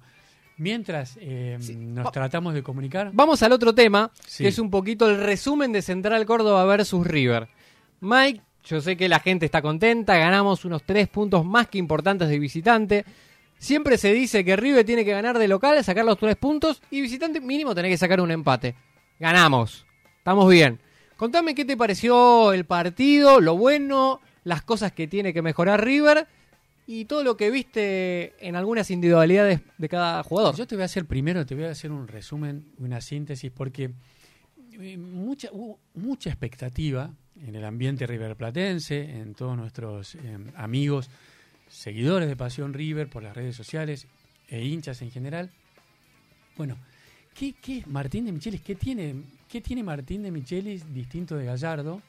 [0.57, 3.11] mientras eh, nos tratamos de comunicar.
[3.13, 7.49] Vamos al otro tema, que es un poquito el resumen de Central Córdoba versus River.
[8.01, 10.17] Mike, yo sé que la gente está contenta.
[10.17, 13.05] Ganamos unos tres puntos más que importantes de visitante.
[13.59, 17.01] Siempre se dice que River tiene que ganar de local, sacar los tres puntos y
[17.01, 18.75] visitante mínimo tener que sacar un empate.
[19.19, 19.87] Ganamos.
[20.19, 20.81] Estamos bien.
[21.17, 26.27] Contame qué te pareció el partido, lo bueno, las cosas que tiene que mejorar River
[26.87, 30.55] y todo lo que viste en algunas individualidades de cada jugador.
[30.55, 33.91] Yo te voy a hacer primero, te voy a hacer un resumen, una síntesis, porque
[34.73, 37.13] eh, mucha, hubo mucha expectativa
[37.45, 41.11] en el ambiente riverplatense, en todos nuestros eh, amigos
[41.69, 44.07] seguidores de Pasión River por las redes sociales
[44.49, 45.51] e hinchas en general.
[46.57, 46.77] Bueno,
[47.35, 48.63] ¿qué, qué Martín de Michelis?
[48.63, 52.01] ¿Qué tiene, ¿Qué tiene Martín de Michelis distinto de Gallardo?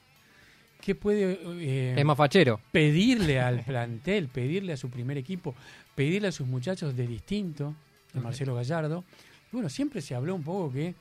[0.81, 2.59] ¿Qué puede eh, es más fachero.
[2.71, 5.53] pedirle al plantel, pedirle a su primer equipo,
[5.95, 7.73] pedirle a sus muchachos de distinto?
[8.13, 9.03] de Marcelo Gallardo.
[9.51, 10.95] Bueno, siempre se habló un poco que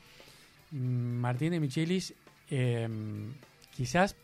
[0.73, 2.13] mm, Martín de Michelis,
[2.51, 2.89] eh,
[3.77, 4.17] quizás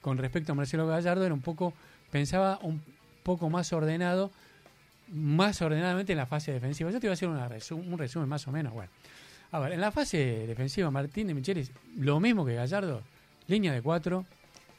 [0.00, 1.72] con respecto a Marcelo Gallardo, era un poco,
[2.10, 2.82] pensaba un
[3.22, 4.30] poco más ordenado,
[5.12, 6.90] más ordenadamente en la fase defensiva.
[6.90, 8.72] Yo te voy a hacer una resu- un resumen más o menos.
[8.72, 8.90] Bueno,
[9.52, 13.02] a ver, en la fase defensiva, Martín de Michelis, lo mismo que Gallardo,
[13.46, 14.26] línea de cuatro,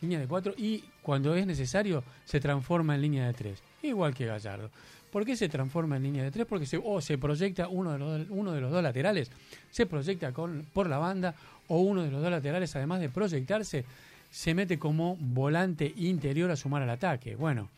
[0.02, 4.26] línea de cuatro, y cuando es necesario se transforma en línea de tres, igual que
[4.26, 4.70] Gallardo.
[5.12, 6.46] ¿Por qué se transforma en línea de tres?
[6.48, 9.30] Porque se, o se proyecta uno de los, uno de los dos laterales,
[9.70, 11.36] se proyecta con, por la banda,
[11.68, 13.86] o uno de los dos laterales, además de proyectarse,
[14.30, 17.36] se mete como volante interior a sumar al ataque.
[17.36, 17.70] Bueno,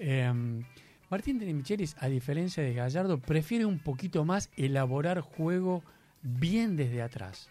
[0.00, 0.32] eh,
[1.10, 5.84] Martín de Michelis, a diferencia de Gallardo, prefiere un poquito más elaborar juego
[6.22, 7.48] bien desde atrás.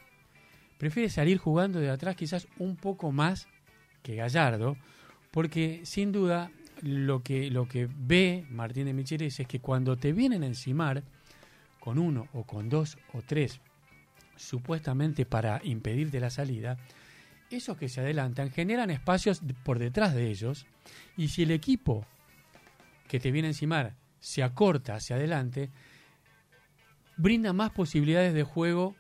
[0.78, 3.48] Prefiere salir jugando de atrás quizás un poco más
[4.04, 4.78] que Gallardo,
[5.32, 10.12] porque sin duda lo que, lo que ve Martín de Michelis es que cuando te
[10.12, 11.04] vienen a encimar
[11.80, 13.62] con uno o con dos o tres,
[14.36, 16.78] supuestamente para impedirte la salida,
[17.50, 20.66] esos que se adelantan generan espacios por detrás de ellos
[21.18, 22.06] y si el equipo
[23.08, 25.70] que te viene a encimar se acorta hacia adelante,
[27.18, 28.96] brinda más posibilidades de juego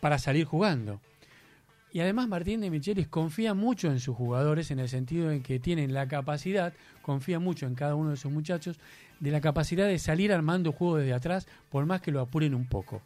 [0.00, 1.00] para salir jugando.
[1.94, 5.60] Y además Martín de Michelis confía mucho en sus jugadores en el sentido en que
[5.60, 8.80] tienen la capacidad, confía mucho en cada uno de sus muchachos,
[9.20, 12.66] de la capacidad de salir armando juego desde atrás por más que lo apuren un
[12.66, 13.00] poco.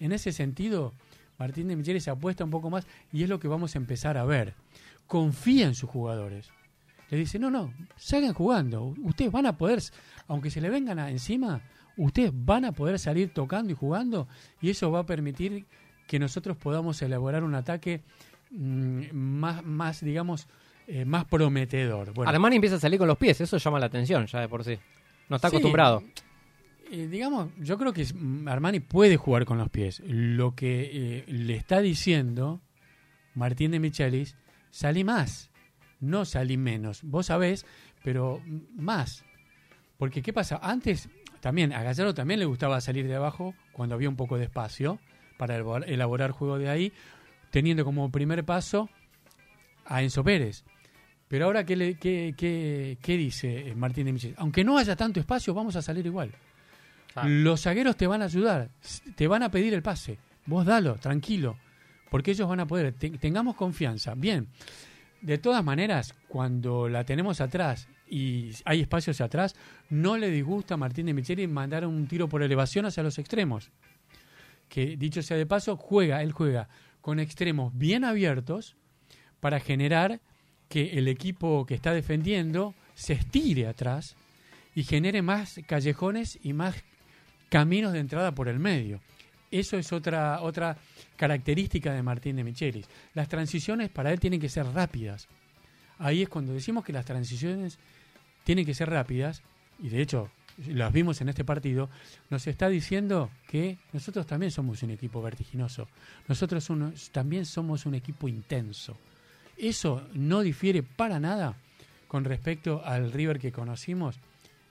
[0.00, 0.92] En ese sentido,
[1.38, 4.24] Martín de Michelis apuesta un poco más y es lo que vamos a empezar a
[4.24, 4.54] ver.
[5.06, 6.50] Confía en sus jugadores.
[7.10, 8.92] Le dice, no, no, salgan jugando.
[9.04, 9.80] Ustedes van a poder,
[10.26, 11.62] aunque se le vengan encima,
[11.96, 14.26] ustedes van a poder salir tocando y jugando
[14.60, 15.64] y eso va a permitir
[16.08, 18.02] que nosotros podamos elaborar un ataque
[18.52, 20.46] más, más digamos,
[20.86, 22.12] eh, más prometedor.
[22.12, 24.64] Bueno, Armani empieza a salir con los pies, eso llama la atención ya de por
[24.64, 24.78] sí.
[25.28, 26.02] No está Sí, acostumbrado.
[26.90, 30.00] eh, digamos, yo creo que mm, Armani puede jugar con los pies.
[30.06, 32.60] Lo que eh, le está diciendo
[33.34, 34.36] Martín de Michelis,
[34.70, 35.50] salí más,
[36.00, 37.02] no salí menos.
[37.02, 37.64] Vos sabés,
[38.04, 39.24] pero mm, más.
[39.96, 40.58] Porque, ¿qué pasa?
[40.62, 41.08] Antes,
[41.40, 44.98] también, a Gallardo también le gustaba salir de abajo cuando había un poco de espacio
[45.38, 46.92] para elabor- elaborar juego de ahí,
[47.52, 48.88] teniendo como primer paso
[49.84, 50.64] a Enzo Pérez.
[51.28, 54.36] Pero ahora, ¿qué, le- qué, qué- qué dice eh, Martín de Michelis?
[54.38, 56.32] Aunque no haya tanto espacio, vamos a salir igual.
[57.24, 58.70] Los zagueros te van a ayudar,
[59.14, 60.18] te van a pedir el pase.
[60.46, 61.56] Vos dalo, tranquilo,
[62.10, 62.94] porque ellos van a poder.
[62.94, 64.14] Te- tengamos confianza.
[64.14, 64.48] Bien,
[65.20, 69.54] de todas maneras, cuando la tenemos atrás y hay espacios atrás,
[69.90, 73.70] no le disgusta a Martín de Micheli mandar un tiro por elevación hacia los extremos.
[74.68, 76.68] Que dicho sea de paso, juega, él juega
[77.02, 78.76] con extremos bien abiertos
[79.40, 80.20] para generar
[80.68, 84.16] que el equipo que está defendiendo se estire atrás
[84.74, 86.82] y genere más callejones y más
[87.50, 89.02] caminos de entrada por el medio.
[89.50, 90.78] Eso es otra, otra
[91.16, 92.88] característica de Martín de Michelis.
[93.12, 95.28] Las transiciones para él tienen que ser rápidas.
[95.98, 97.78] Ahí es cuando decimos que las transiciones
[98.44, 99.42] tienen que ser rápidas,
[99.78, 100.30] y de hecho
[100.68, 101.88] las vimos en este partido,
[102.30, 105.88] nos está diciendo que nosotros también somos un equipo vertiginoso.
[106.28, 106.68] Nosotros
[107.12, 108.96] también somos un equipo intenso.
[109.56, 111.56] Eso no difiere para nada
[112.08, 114.16] con respecto al River que conocimos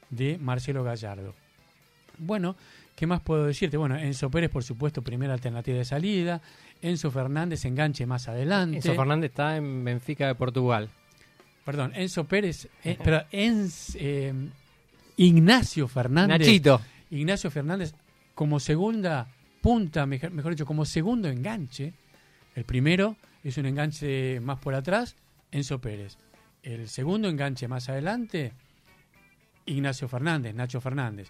[0.09, 1.33] de Marcelo Gallardo.
[2.17, 2.55] Bueno,
[2.95, 3.77] ¿qué más puedo decirte?
[3.77, 6.41] Bueno, Enzo Pérez, por supuesto, primera alternativa de salida.
[6.81, 8.77] Enzo Fernández enganche más adelante.
[8.77, 10.89] Enzo Fernández está en Benfica de Portugal.
[11.65, 12.67] Perdón, Enzo Pérez.
[12.83, 14.33] eh, pero Enz- eh,
[15.17, 16.39] Ignacio Fernández.
[16.39, 16.81] Nachito.
[17.09, 17.93] Ignacio Fernández
[18.33, 19.27] como segunda
[19.61, 21.93] punta, mejor, mejor dicho, como segundo enganche.
[22.55, 25.15] El primero es un enganche más por atrás,
[25.51, 26.17] Enzo Pérez.
[26.63, 28.53] El segundo enganche más adelante,
[29.65, 31.29] Ignacio Fernández, Nacho Fernández.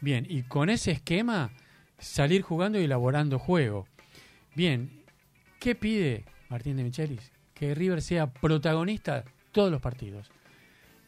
[0.00, 1.50] Bien, y con ese esquema,
[1.98, 3.86] salir jugando y elaborando juego.
[4.54, 5.02] Bien,
[5.60, 7.32] ¿qué pide Martín de Michelis?
[7.54, 10.30] Que River sea protagonista todos los partidos.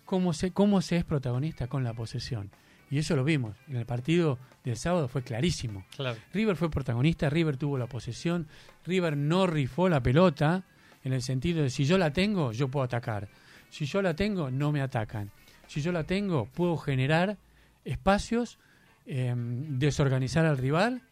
[0.07, 1.67] ¿Cómo se, ¿Cómo se es protagonista?
[1.67, 2.51] Con la posesión.
[2.91, 3.57] Y eso lo vimos.
[3.69, 5.85] En el partido del sábado fue clarísimo.
[5.97, 6.19] Claro.
[6.33, 8.47] River fue protagonista, River tuvo la posesión,
[8.85, 10.65] River no rifó la pelota
[11.05, 13.29] en el sentido de si yo la tengo, yo puedo atacar.
[13.71, 15.31] Si yo la tengo, no me atacan.
[15.67, 17.37] Si yo la tengo, puedo generar
[17.85, 18.59] espacios,
[19.07, 21.03] eh, desorganizar al rival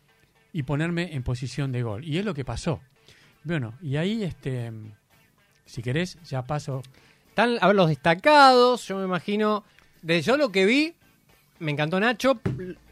[0.52, 2.04] y ponerme en posición de gol.
[2.04, 2.80] Y es lo que pasó.
[3.42, 4.72] Bueno, y ahí, este,
[5.66, 6.83] si querés, ya paso.
[7.35, 9.64] Están a ver, los destacados, yo me imagino.
[10.03, 10.94] De yo lo que vi,
[11.59, 12.38] me encantó Nacho.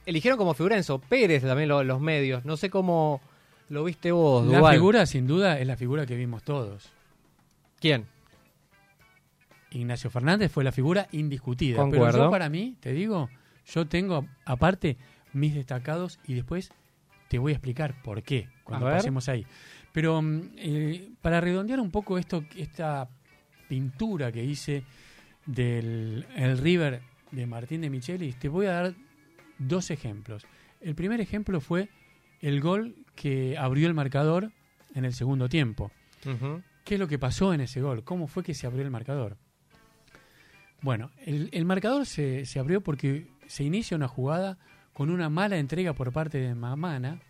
[0.04, 2.44] Eligieron como figura Enzo Pérez también lo- los medios.
[2.44, 3.20] No sé cómo
[3.68, 4.74] lo viste vos, La Duval.
[4.74, 6.90] figura, sin duda, es la figura que vimos todos.
[7.78, 8.06] ¿Quién?
[9.70, 11.76] Ignacio Fernández fue la figura indiscutida.
[11.76, 12.06] Concuerdo.
[12.12, 13.30] Pero yo para mí, te digo,
[13.66, 14.96] yo tengo aparte
[15.32, 16.72] mis destacados y después
[17.28, 19.46] te voy a explicar por qué cuando pasemos ahí.
[19.92, 23.08] Pero mm, eh, para redondear un poco esto, esta
[23.72, 24.82] pintura que hice
[25.46, 28.94] del el River de Martín de Michelis, te voy a dar
[29.58, 30.44] dos ejemplos.
[30.82, 31.88] El primer ejemplo fue
[32.42, 34.52] el gol que abrió el marcador
[34.94, 35.90] en el segundo tiempo.
[36.84, 38.04] ¿Qué es lo que pasó en ese gol?
[38.04, 39.38] ¿Cómo fue que se abrió el marcador?
[40.82, 44.58] Bueno, el, el marcador se, se abrió porque se inicia una jugada
[44.92, 47.20] con una mala entrega por parte de Mamana,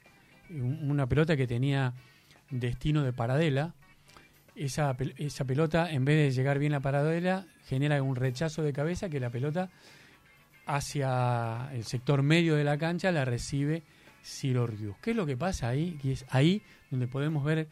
[0.50, 1.92] un- una pelota que tenía
[2.50, 3.74] destino de paradela.
[4.54, 9.08] Esa, esa pelota, en vez de llegar bien a paradela, genera un rechazo de cabeza
[9.08, 9.70] que la pelota
[10.66, 13.82] hacia el sector medio de la cancha la recibe
[14.22, 14.96] Ciro Rius.
[15.02, 15.98] ¿Qué es lo que pasa ahí?
[16.04, 17.68] Es ahí donde podemos ver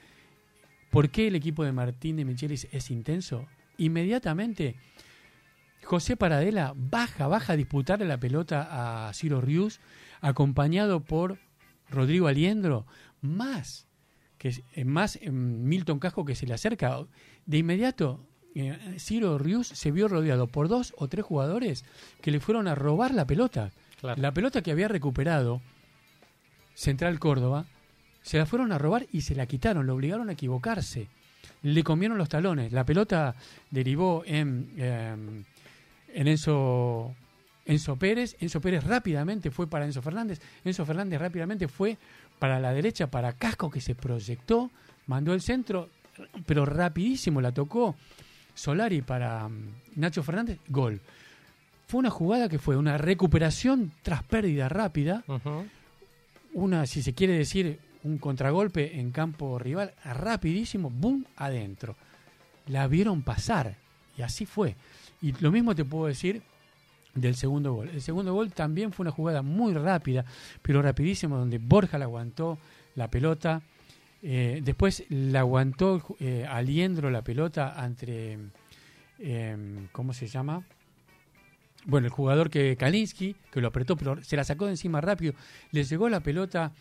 [0.91, 3.47] por qué el equipo de Martín de Michelis es intenso.
[3.79, 4.77] Inmediatamente,
[5.85, 9.81] José Paradela baja, baja a disputarle la pelota a Ciro Rius,
[10.21, 11.39] acompañado por
[11.89, 12.87] Rodrigo Aliendro,
[13.21, 13.87] más
[14.41, 16.99] que eh, más eh, Milton Casco que se le acerca.
[17.45, 21.85] De inmediato, eh, Ciro Rius se vio rodeado por dos o tres jugadores
[22.23, 23.71] que le fueron a robar la pelota.
[24.01, 24.21] Claro.
[24.21, 25.61] La pelota que había recuperado
[26.75, 27.67] Central Córdoba,
[28.23, 31.09] se la fueron a robar y se la quitaron, lo obligaron a equivocarse.
[31.63, 32.73] Le comieron los talones.
[32.73, 33.35] La pelota
[33.71, 35.45] derivó en, eh,
[36.15, 37.15] en Enzo,
[37.67, 38.37] Enzo Pérez.
[38.41, 40.41] Enzo Pérez rápidamente fue para Enzo Fernández.
[40.65, 41.99] Enzo Fernández rápidamente fue
[42.41, 44.71] para la derecha, para Casco, que se proyectó,
[45.07, 45.89] mandó el centro,
[46.47, 47.95] pero rapidísimo la tocó
[48.55, 51.01] Solari para mm, Nacho Fernández, gol.
[51.87, 55.67] Fue una jugada que fue una recuperación tras pérdida rápida, Ujú.
[56.55, 61.95] una, si se quiere decir, un contragolpe en campo rival, rapidísimo, boom, adentro.
[62.69, 63.77] La vieron pasar
[64.17, 64.77] y así fue.
[65.21, 66.43] Y lo mismo te puedo decir
[67.15, 67.89] del segundo gol.
[67.89, 70.25] El segundo gol también fue una jugada muy rápida,
[70.63, 72.59] pero rapidísimo, donde Borja la aguantó
[72.95, 73.63] la pelota.
[74.23, 78.39] Eh, después la aguantó eh, Aliendro la pelota entre,
[79.19, 80.65] eh, ¿cómo se llama?
[81.87, 85.33] Bueno, el jugador que Kalinsky, que lo apretó, pero se la sacó de encima rápido.
[85.73, 86.73] Le llegó la pelota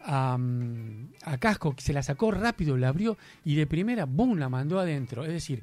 [0.00, 4.38] a, mm, a Casco, que se la sacó rápido, la abrió y de primera, ¡boom!,
[4.38, 5.24] la mandó adentro.
[5.24, 5.62] Es decir,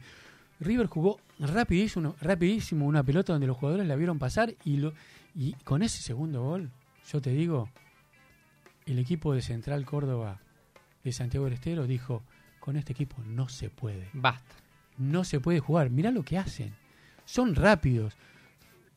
[0.62, 4.94] River jugó rapidísimo, rapidísimo una pelota donde los jugadores la vieron pasar y, lo,
[5.36, 6.70] y con ese segundo gol,
[7.12, 7.70] yo te digo,
[8.86, 10.40] el equipo de Central Córdoba
[11.04, 12.24] de Santiago del Estero dijo,
[12.60, 14.56] con este equipo no se puede Basta.
[14.98, 15.90] no se puede jugar.
[15.90, 16.76] Mirá lo que hacen.
[17.26, 18.16] Son rápidos,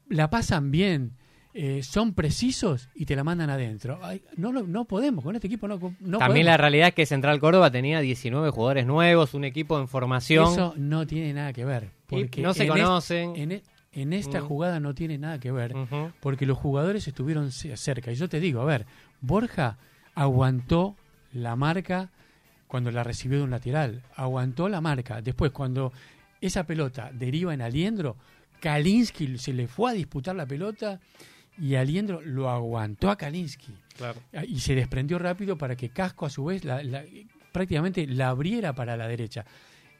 [0.08, 1.12] la pasan bien,
[1.56, 4.00] eh, son precisos y te la mandan adentro.
[4.02, 7.06] Ay, no, lo- no podemos, con este equipo no, no También la realidad es que
[7.06, 10.52] Central Córdoba tenía 19 jugadores nuevos, un equipo en formación.
[10.52, 11.90] Eso no tiene nada que ver.
[12.10, 13.36] y no se en conocen.
[13.36, 13.62] en, e-
[13.92, 14.44] en esta Mm.
[14.46, 15.72] jugada no tiene nada que ver.
[16.20, 18.10] Porque los jugadores estuvieron ce- cerca.
[18.10, 18.84] Y yo te digo, a ver,
[19.20, 19.78] Borja
[20.16, 20.96] aguantó
[21.32, 22.10] la marca
[22.66, 25.22] cuando la recibió de un lateral, aguantó la marca.
[25.22, 25.92] Después, cuando
[26.40, 28.16] esa pelota deriva en Aliendro,
[28.60, 30.98] Kalinsky se le fue a disputar la pelota
[31.58, 33.74] y Aliendro lo aguantó a Kalinsky.
[34.32, 37.04] Ah, Y se desprendió rápido para que Casco, a su vez, la- la-
[37.52, 39.44] prácticamente la abriera para la derecha.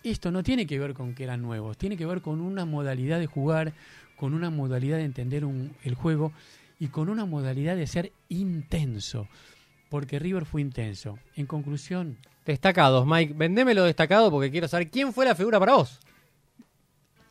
[0.03, 3.19] Esto no tiene que ver con que eran nuevos, tiene que ver con una modalidad
[3.19, 3.73] de jugar,
[4.17, 6.33] con una modalidad de entender un- el juego
[6.81, 9.29] y con una modalidad de ser intenso.
[9.89, 11.19] Porque River fue intenso.
[11.37, 13.33] En conclusión, Destacados, Mike.
[13.35, 15.99] Vendeme lo destacado porque quiero saber quién fue la figura para vos.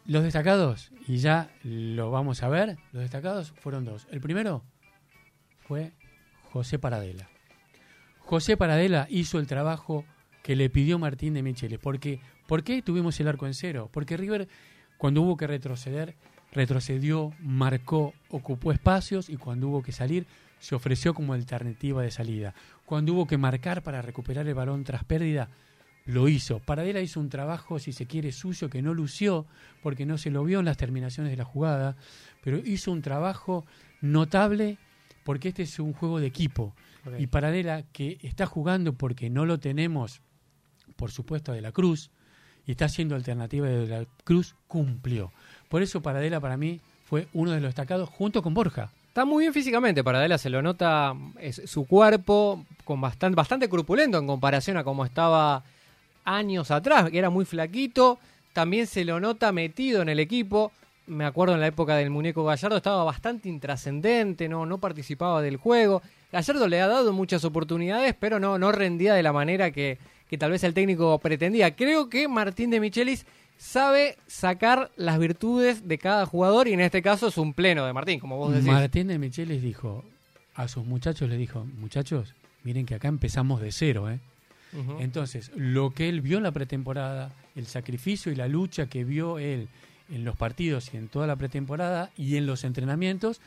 [0.06, 4.08] Los destacados, y ya lo vamos a ver, los destacados fueron dos.
[4.12, 4.64] El primero
[5.68, 5.92] fue
[6.52, 7.30] José Paradela.
[8.20, 10.06] José Paradela hizo el trabajo
[10.44, 11.80] que le pidió Martín de Micheles.
[11.80, 13.90] Porque, ¿Por qué tuvimos el arco en cero?
[13.92, 14.48] Porque River,
[14.98, 16.16] cuando hubo que retroceder,
[16.52, 20.28] retrocedió, marcó, ocupó espacios y cuando hubo que salir,
[20.60, 22.54] se ofreció como alternativa de salida.
[22.86, 25.50] Cuando hubo que marcar para recuperar el balón tras pérdida,
[26.06, 26.60] lo hizo.
[26.60, 29.46] Paradela hizo un trabajo, si se quiere, suyo, que no lució,
[29.82, 31.96] porque no se lo vio en las terminaciones de la jugada,
[32.44, 33.66] pero hizo un trabajo
[34.02, 34.78] notable
[35.24, 36.74] porque este es un juego de equipo.
[37.18, 40.22] Y Paradela, que está jugando porque no lo tenemos,
[40.96, 42.12] por supuesto, de la Cruz,
[42.66, 45.32] y está haciendo alternativa de la Cruz, cumplió.
[45.70, 48.92] Por eso Paradela para mí fue uno de los destacados junto con Borja.
[49.08, 54.18] Está muy bien físicamente, Paradela se lo nota es, su cuerpo con bastante, bastante corpulento
[54.18, 55.64] en comparación a como estaba
[56.26, 58.20] años atrás, que era muy flaquito.
[58.54, 60.72] También se lo nota metido en el equipo.
[61.08, 65.58] Me acuerdo en la época del muñeco Gallardo estaba bastante intrascendente, no, no participaba del
[65.58, 66.02] juego.
[66.32, 69.98] Gallardo le ha dado muchas oportunidades, pero no, no rendía de la manera que,
[70.30, 71.76] que tal vez el técnico pretendía.
[71.76, 73.26] Creo que Martín de Michelis
[73.58, 77.94] sabe sacar las virtudes de cada jugador y en este caso es un pleno de
[77.94, 78.68] Martín, como vos decís.
[78.68, 80.04] Martín de Micheles dijo,
[80.56, 84.20] a sus muchachos les dijo, muchachos, miren que acá empezamos de cero, ¿eh?
[85.00, 89.38] Entonces, lo que él vio en la pretemporada, el sacrificio y la lucha que vio
[89.38, 89.68] él
[90.10, 93.40] en los partidos y en toda la pretemporada y en los entrenamientos,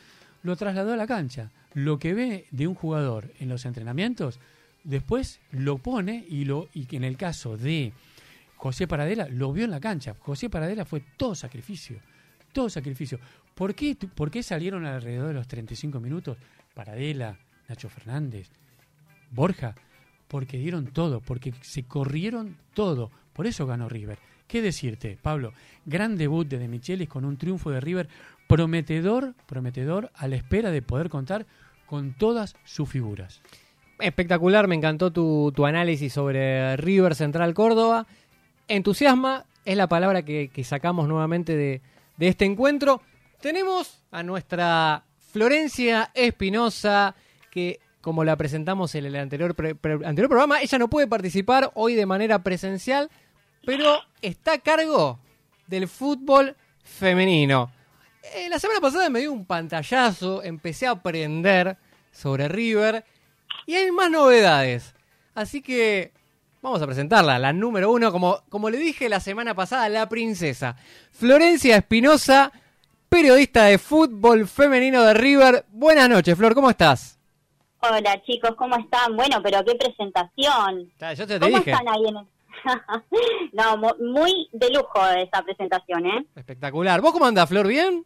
[0.43, 1.51] lo trasladó a la cancha.
[1.74, 4.39] Lo que ve de un jugador en los entrenamientos,
[4.85, 7.93] después lo pone y, lo, y en el caso de
[8.57, 10.14] José Paradela, lo vio en la cancha.
[10.18, 11.99] José Paradela fue todo sacrificio,
[12.53, 13.18] todo sacrificio.
[13.55, 16.37] ¿Por qué, por qué salieron alrededor de los 35 minutos
[16.74, 18.49] Paradela, Nacho Fernández,
[19.31, 19.74] Borja?
[20.29, 23.11] Porque dieron todo, porque se corrieron todo.
[23.33, 24.18] Por eso ganó River.
[24.47, 25.53] ¿Qué decirte, Pablo?
[25.85, 28.09] Gran debut de De Michelis con un triunfo de River
[28.47, 31.47] prometedor, prometedor, a la espera de poder contar
[31.87, 33.41] con todas sus figuras.
[33.99, 38.07] Espectacular, me encantó tu, análisis sobre River Central Córdoba.
[38.68, 41.81] Entusiasma es la palabra que, sacamos nuevamente de
[42.18, 43.01] este encuentro.
[43.41, 47.14] Tenemos a nuestra Florencia Espinosa,
[47.51, 51.96] que como la presentamos en el anterior, pre- anterior programa, ella no puede participar hoy
[51.96, 53.11] de manera presencial,
[53.64, 55.18] pero está a cargo
[55.66, 56.54] del fútbol
[56.84, 57.72] femenino.
[58.36, 61.78] Eh, la semana pasada me dio un pantallazo, empecé a aprender
[62.12, 63.04] sobre River
[63.66, 64.94] y hay más novedades.
[65.34, 66.12] Así que
[66.62, 70.76] vamos a presentarla, la número uno, como, como le dije la semana pasada, la princesa.
[71.11, 72.52] Florencia Espinosa,
[73.09, 75.64] periodista de fútbol femenino de River.
[75.72, 77.16] Buenas noches, Flor, ¿cómo estás?
[77.91, 79.14] Hola chicos, ¿cómo están?
[79.16, 80.91] Bueno, pero qué presentación.
[80.99, 81.70] Ya, yo te, te ¿Cómo dije.
[81.70, 82.07] están ahí?
[82.07, 82.14] En...
[83.53, 86.26] no, mu- muy de lujo esa presentación, ¿eh?
[86.34, 87.01] Espectacular.
[87.01, 87.66] ¿Vos cómo andás, Flor?
[87.66, 88.05] ¿Bien?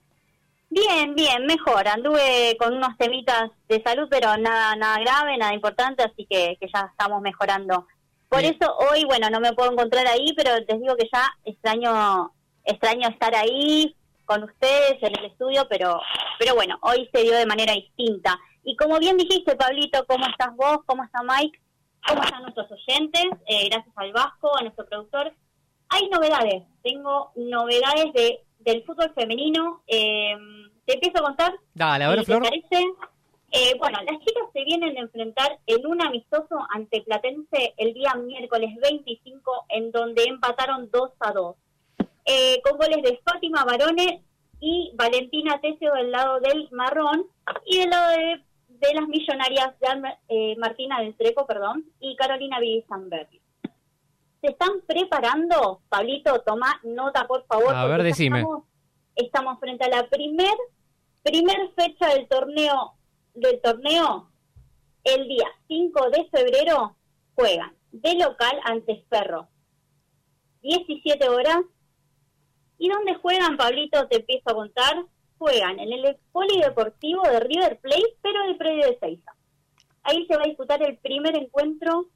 [0.69, 1.89] Bien, bien, mejor.
[1.89, 6.69] Anduve con unos temitas de salud, pero nada, nada grave, nada importante, así que, que
[6.73, 7.87] ya estamos mejorando.
[8.29, 12.33] Por eso hoy, bueno, no me puedo encontrar ahí, pero les digo que ya extraño,
[12.65, 16.01] extraño estar ahí con ustedes en el estudio, pero,
[16.39, 18.39] pero bueno, hoy se dio de manera distinta.
[18.65, 20.79] Y como bien dijiste, Pablito, ¿cómo estás vos?
[20.87, 21.59] ¿Cómo está Mike?
[22.07, 23.27] ¿Cómo están nuestros oyentes?
[23.47, 25.33] Eh, gracias al Vasco, a nuestro productor.
[25.89, 29.83] Hay novedades, tengo novedades de del fútbol femenino.
[29.87, 30.37] Eh,
[30.87, 31.55] te empiezo a contar.
[31.75, 32.43] Dale, a ver, si Flor.
[33.53, 38.15] Eh, bueno, las chicas se vienen a enfrentar en un amistoso ante Platense el día
[38.15, 41.57] miércoles 25, en donde empataron 2 a 2.
[42.27, 44.23] Eh, con goles de Fátima Barone
[44.61, 47.27] y Valentina Teseo del lado del marrón
[47.67, 48.45] y del lado de,
[48.81, 53.29] de las millonarias Alma- eh, Martina del Trepo, perdón, y Carolina Villisanberg.
[54.41, 57.75] Se están preparando, Pablito, toma nota por favor.
[57.75, 58.39] A ver, decime.
[58.41, 58.65] Estamos,
[59.15, 60.55] estamos frente a la primer,
[61.23, 62.95] primer fecha del torneo,
[63.35, 64.31] del torneo,
[65.05, 66.97] el día 5 de febrero,
[67.35, 69.49] juegan de local ante Ferro.
[70.63, 71.59] 17 horas.
[72.79, 74.07] ¿Y dónde juegan, Pablito?
[74.09, 75.05] Te empiezo a contar.
[75.41, 79.33] Juegan en el Polideportivo de River Plate, pero del predio de Seiza.
[80.03, 82.09] Ahí se va a disputar el primer encuentro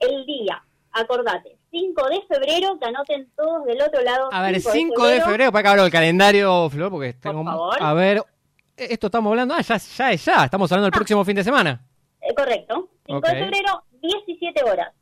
[0.00, 4.28] el día, acordate, 5 de febrero, que anoten todos del otro lado.
[4.32, 7.44] A ver, 5 de febrero, para que abro el calendario, Flor, porque tengo...
[7.44, 7.76] favor.
[7.80, 8.24] A ver,
[8.76, 9.54] esto estamos hablando...
[9.54, 11.86] Ah, ya, ya es ya, estamos hablando del próximo fin de semana.
[12.20, 13.24] Eh, correcto, 5 Ok.
[13.28, 14.92] de febrero, 17 horas.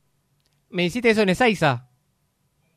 [0.69, 1.86] Me hiciste eso en Ezeiza.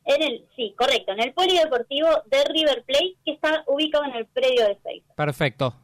[0.04, 4.26] En el, sí, correcto, en el Polideportivo de River Plate, que está ubicado en el
[4.26, 5.14] predio de Seiza.
[5.14, 5.74] Perfecto.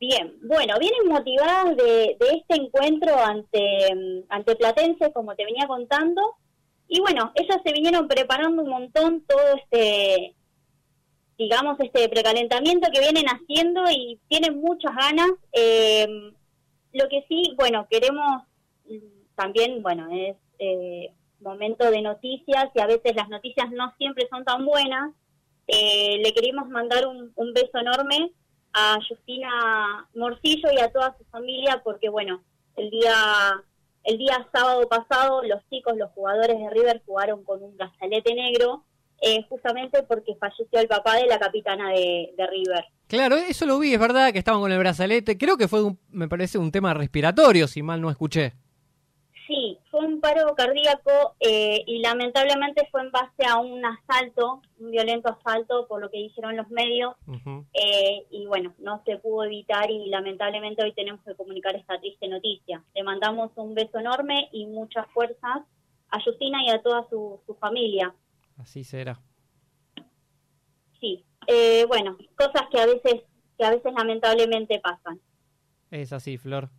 [0.00, 5.66] Bien, bueno, vienen motivadas de, de este encuentro ante, mm, ante Platense, como te venía
[5.66, 6.36] contando,
[6.92, 10.34] y bueno, ellas se vinieron preparando un montón todo este,
[11.38, 15.30] digamos, este precalentamiento que vienen haciendo y tienen muchas ganas.
[15.52, 16.06] Eh,
[16.92, 18.42] lo que sí, bueno, queremos
[18.86, 24.26] mm, también, bueno, es eh, momento de noticias y a veces las noticias no siempre
[24.30, 25.12] son tan buenas.
[25.66, 28.32] Eh, le queríamos mandar un, un beso enorme
[28.72, 32.42] a Justina Morcillo y a toda su familia porque bueno
[32.76, 33.14] el día
[34.04, 38.84] el día sábado pasado los chicos los jugadores de River jugaron con un brazalete negro
[39.20, 43.78] eh, justamente porque falleció el papá de la capitana de, de River Claro, eso lo
[43.80, 45.36] vi, es verdad que estaban con el brazalete.
[45.36, 48.52] Creo que fue, un- me parece, un tema respiratorio, si mal no escuché.
[49.50, 54.92] Sí fue un paro cardíaco eh, y lamentablemente fue en base a un asalto un
[54.92, 57.14] violento asalto por lo que dijeron los medios.
[57.74, 62.28] Eh, y bueno, no se pudo evitar y lamentablemente hoy tenemos que comunicar esta triste
[62.28, 62.82] noticia.
[62.94, 65.62] Le mandamos un beso enorme y muchas fuerzas
[66.08, 68.14] a Justina y a toda su, su familia.
[68.56, 69.20] Así será.
[70.98, 73.22] Sí, eh, bueno, cosas que a veces
[73.58, 75.20] que a veces lamentablemente pasan.
[75.90, 76.70] Es así, Flor.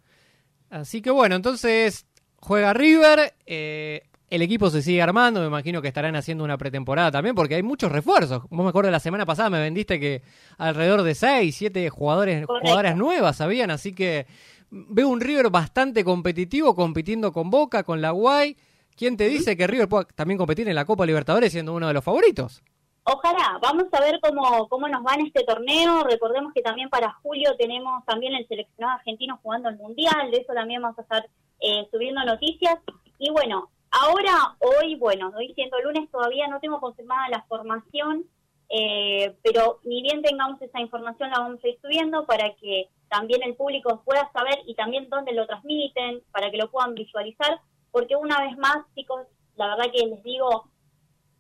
[0.72, 2.07] Así que bueno, entonces
[2.41, 3.33] juega River.
[3.45, 7.55] eh, el equipo se sigue armando, me imagino que estarán haciendo una pretemporada también, porque
[7.55, 8.43] hay muchos refuerzos.
[8.49, 10.21] Vos me acuerdo la semana pasada me vendiste que
[10.57, 12.61] alrededor de 6, 7 jugadores, Correcto.
[12.65, 14.27] jugadoras nuevas habían, así que
[14.69, 18.55] veo un River bastante competitivo, compitiendo con Boca, con la Guay.
[18.95, 21.93] ¿Quién te dice que River pueda también competir en la Copa Libertadores siendo uno de
[21.93, 22.63] los favoritos?
[23.03, 26.05] Ojalá, vamos a ver cómo, cómo nos va en este torneo.
[26.05, 30.53] Recordemos que también para julio tenemos también el seleccionado argentino jugando el Mundial, de eso
[30.53, 31.25] también vamos a estar
[31.62, 32.80] eh, subiendo noticias.
[33.20, 38.26] Y bueno, ahora, hoy, bueno, hoy siendo lunes todavía no tengo confirmada la formación,
[38.70, 43.43] eh, pero ni bien tengamos esa información la vamos a ir subiendo para que también
[43.43, 47.59] el público pueda saber y también dónde lo transmiten, para que lo puedan visualizar,
[47.91, 50.70] porque una vez más, chicos, la verdad que les digo,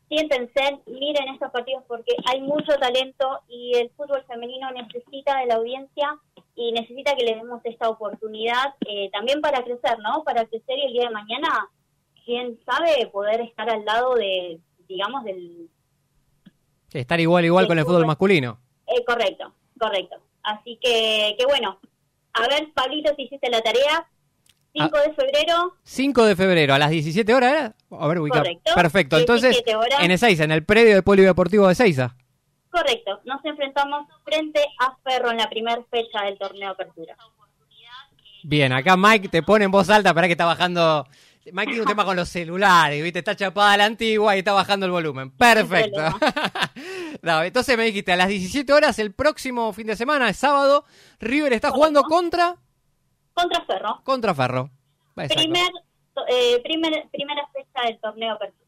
[0.09, 5.55] siéntense, miren estos partidos porque hay mucho talento y el fútbol femenino necesita de la
[5.55, 6.19] audiencia
[6.69, 10.23] y necesita que le demos esta oportunidad eh, también para crecer, ¿no?
[10.23, 11.47] Para crecer y el día de mañana,
[12.25, 15.69] quién sabe, poder estar al lado de, digamos, del...
[16.93, 18.59] Estar igual igual con el fútbol masculino.
[18.87, 20.17] eh, correcto, correcto.
[20.43, 21.79] Así que, que bueno,
[22.33, 24.07] a ver, Pablito, si hiciste la tarea,
[24.73, 25.01] 5 Ah.
[25.07, 27.75] de febrero, 5 de febrero, a las 17 horas era.
[27.91, 28.39] A ver, ubica.
[28.39, 28.71] Correcto.
[28.75, 29.99] Perfecto, entonces 17 horas.
[30.03, 32.15] en Ezeiza, en el predio del Polideportivo de Ezeiza.
[32.71, 37.15] Correcto, nos enfrentamos frente a Ferro en la primera fecha del torneo Apertura.
[38.43, 41.05] Bien, acá Mike te pone en voz alta, para que está bajando.
[41.45, 43.19] Mike tiene un tema con los celulares, ¿viste?
[43.19, 45.31] Está chapada la antigua y está bajando el volumen.
[45.31, 46.01] Perfecto.
[47.21, 50.85] No, entonces me dijiste, a las 17 horas, el próximo fin de semana, es sábado,
[51.19, 52.57] River está jugando contra,
[53.33, 54.69] Contra Ferro, contra Ferro.
[55.15, 55.71] Primer,
[56.29, 58.60] eh, primer, primera fecha del torneo Apertura.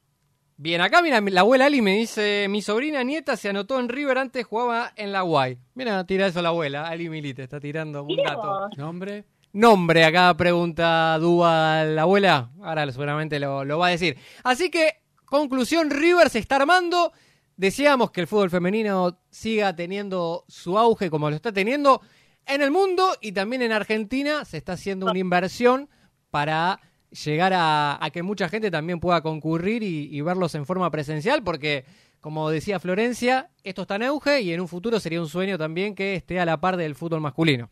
[0.64, 4.18] Bien, acá mira, la abuela Ali me dice, mi sobrina nieta se anotó en River,
[4.18, 5.57] antes jugaba en la Guay.
[5.76, 8.70] Mira, tira eso la abuela, Ali Milite, está tirando un dato.
[8.78, 9.26] Nombre.
[9.51, 12.49] Nombre, acá pregunta Dúa la abuela.
[12.61, 14.16] Ahora seguramente lo, lo va a decir.
[14.45, 17.11] Así que, conclusión, River se está armando.
[17.57, 21.99] Deseamos que el fútbol femenino siga teniendo su auge como lo está teniendo
[22.45, 24.45] en el mundo y también en Argentina.
[24.45, 25.89] Se está haciendo una inversión
[26.30, 26.80] para
[27.14, 31.86] llegar a, que mucha gente también pueda concurrir y, y verlos en forma presencial porque,
[32.20, 35.95] como decía Florencia, esto está en auge y en un futuro sería un sueño también
[35.95, 37.70] que esté a la par del fútbol masculino.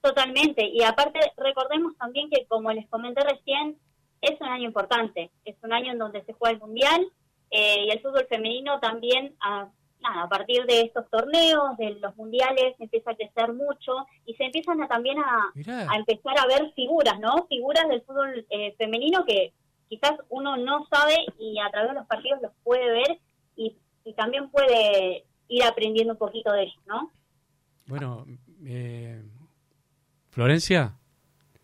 [0.00, 3.76] Totalmente, y aparte recordemos también que como les comenté recién,
[4.20, 7.06] es un año importante, es un año en donde se juega el Mundial
[7.50, 9.68] eh, y el fútbol femenino también, a,
[10.02, 13.92] nada, a partir de estos torneos, de los mundiales, empieza a crecer mucho
[14.26, 15.52] y se empiezan a, también a,
[15.90, 17.46] a empezar a ver figuras, ¿no?
[17.48, 19.52] Figuras del fútbol eh, femenino que
[19.88, 23.18] quizás uno no sabe y a través de los partidos los puede ver
[23.56, 27.10] y, y también puede ir aprendiendo un poquito de ellos, ¿no?
[27.86, 28.24] Bueno,
[28.64, 29.22] eh,
[30.30, 30.94] Florencia,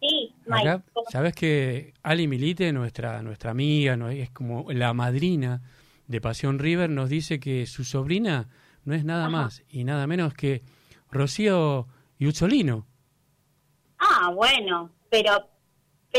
[0.01, 5.61] Sí, Mike, acá, ¿cómo- sabes que Ali Milite, nuestra, nuestra amiga, es como la madrina
[6.09, 8.49] de Pasión River, nos dice que su sobrina
[8.85, 9.31] no es nada Ajá.
[9.31, 10.63] más y nada menos que
[11.11, 11.87] Rocío
[12.19, 12.87] Iuzzolino.
[13.99, 15.49] Ah, bueno, pero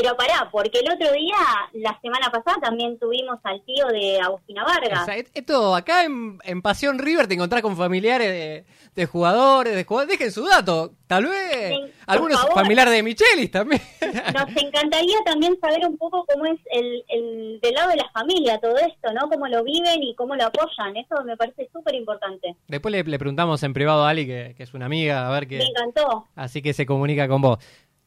[0.02, 1.36] pero pará, porque el otro día,
[1.74, 5.02] la semana pasada, también tuvimos al tío de Agustina Vargas.
[5.02, 9.06] O sea, et- esto, acá en, en Pasión River te encontrás con familiares de, de
[9.06, 10.18] jugadores, de jugadores.
[10.18, 10.92] Dejen su dato.
[11.08, 13.82] Tal vez Sí, algunos familiares de Michelis también.
[14.02, 18.60] Nos encantaría también saber un poco cómo es el, el del lado de la familia
[18.60, 19.28] todo esto, ¿no?
[19.30, 20.96] Cómo lo viven y cómo lo apoyan.
[20.98, 22.56] Eso me parece súper importante.
[22.68, 25.48] Después le, le preguntamos en privado a Ali, que, que es una amiga, a ver
[25.48, 25.58] qué.
[25.58, 26.28] Me encantó.
[26.36, 27.58] Así que se comunica con vos.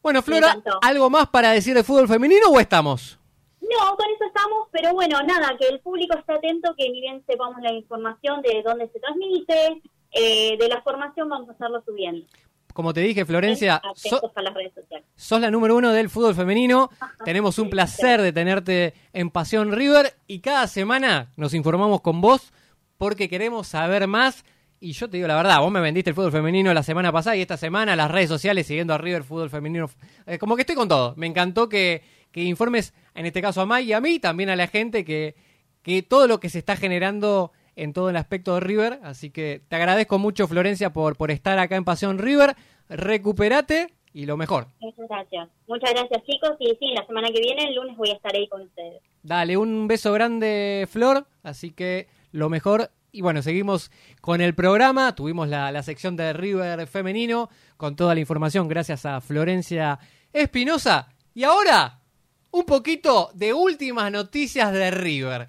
[0.03, 0.61] Bueno, Flora.
[0.81, 3.17] ¿algo más para decir de fútbol femenino o estamos?
[3.61, 7.23] No, con eso estamos, pero bueno, nada, que el público esté atento, que ni bien
[7.25, 9.81] sepamos la información de dónde se transmite,
[10.11, 12.27] eh, de la formación vamos a estarlo subiendo.
[12.73, 15.05] Como te dije, Florencia, so- Atentos a las redes sociales.
[15.15, 16.89] sos la número uno del fútbol femenino.
[17.23, 22.51] Tenemos un placer de tenerte en Pasión River y cada semana nos informamos con vos
[22.97, 24.43] porque queremos saber más.
[24.83, 27.37] Y yo te digo la verdad, vos me vendiste el fútbol femenino la semana pasada
[27.37, 29.89] y esta semana las redes sociales siguiendo a River Fútbol Femenino.
[30.25, 31.13] Eh, como que estoy con todo.
[31.15, 32.01] Me encantó que,
[32.33, 35.35] que informes, en este caso a May y a mí, también a la gente, que,
[35.83, 38.99] que todo lo que se está generando en todo el aspecto de River.
[39.03, 42.53] Así que te agradezco mucho, Florencia, por, por estar acá en Pasión River.
[42.89, 44.67] Recupérate y lo mejor.
[44.81, 45.49] Muchas gracias.
[45.65, 46.57] Muchas gracias, chicos.
[46.59, 49.01] Y sí, la semana que viene, el lunes, voy a estar ahí con ustedes.
[49.21, 51.25] Dale, un beso grande, Flor.
[51.41, 52.91] Así que lo mejor.
[53.15, 53.91] Y bueno, seguimos
[54.21, 55.13] con el programa.
[55.13, 57.47] Tuvimos la, la sección de River femenino
[57.77, 59.99] con toda la información gracias a Florencia
[60.33, 61.09] Espinosa.
[61.35, 62.01] Y ahora,
[62.49, 65.47] un poquito de últimas noticias de River.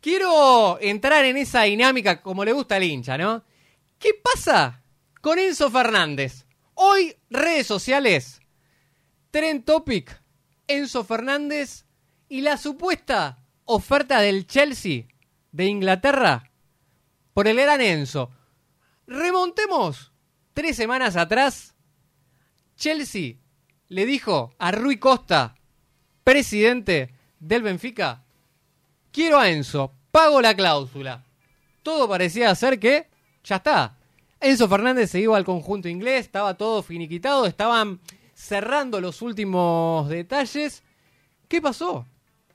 [0.00, 3.44] Quiero entrar en esa dinámica como le gusta al hincha, ¿no?
[3.98, 4.82] ¿Qué pasa
[5.20, 6.46] con Enzo Fernández?
[6.72, 8.40] Hoy, redes sociales,
[9.30, 10.18] Trend Topic,
[10.66, 11.84] Enzo Fernández
[12.30, 15.04] y la supuesta oferta del Chelsea
[15.50, 16.51] de Inglaterra
[17.34, 18.30] por el gran Enzo.
[19.06, 20.12] Remontemos
[20.52, 21.74] tres semanas atrás.
[22.76, 23.36] Chelsea
[23.88, 25.54] le dijo a Rui Costa,
[26.24, 28.24] presidente del Benfica,
[29.10, 31.24] quiero a Enzo, pago la cláusula.
[31.82, 33.08] Todo parecía ser que
[33.44, 33.98] ya está.
[34.40, 38.00] Enzo Fernández se iba al conjunto inglés, estaba todo finiquitado, estaban
[38.34, 40.82] cerrando los últimos detalles.
[41.48, 42.06] ¿Qué pasó?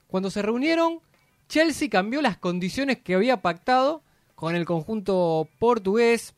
[0.06, 1.00] Cuando se reunieron,
[1.48, 4.02] Chelsea cambió las condiciones que había pactado
[4.38, 6.32] con el conjunto portugués,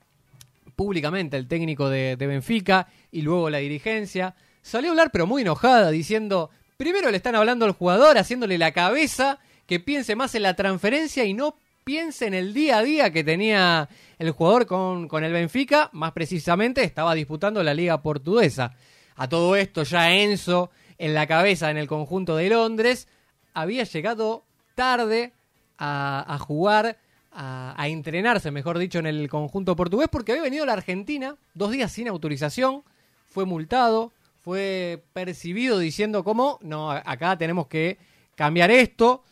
[0.75, 4.35] públicamente el técnico de, Benfica y luego la dirigencia.
[4.63, 6.49] Salió a hablar pero muy enojada, diciendo,
[6.79, 11.27] primero le están hablando al jugador, haciéndole la cabeza, que piense más en la transferencia
[11.27, 15.35] y no piense en el día a día que tenía el jugador con, con el
[15.35, 18.73] Benfica, más precisamente estaba disputando la liga portuguesa.
[19.15, 23.09] A todo esto ya Enzo en la cabeza en el conjunto de Londres
[23.53, 25.35] había llegado tarde
[25.77, 26.97] a jugar,
[27.33, 31.71] a, entrenarse, mejor dicho, en el conjunto portugués porque había venido a la Argentina dos
[31.71, 32.83] días sin autorización,
[33.29, 34.13] fue multado,
[34.43, 37.99] fue percibido diciendo cómo, no, acá tenemos que
[38.35, 39.23] cambiar esto,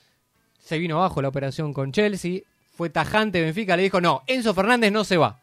[0.59, 2.41] se vino abajo la operación con Chelsea,
[2.77, 5.41] fue tajante Benfica, le dijo, no, Enzo Fernández no se va.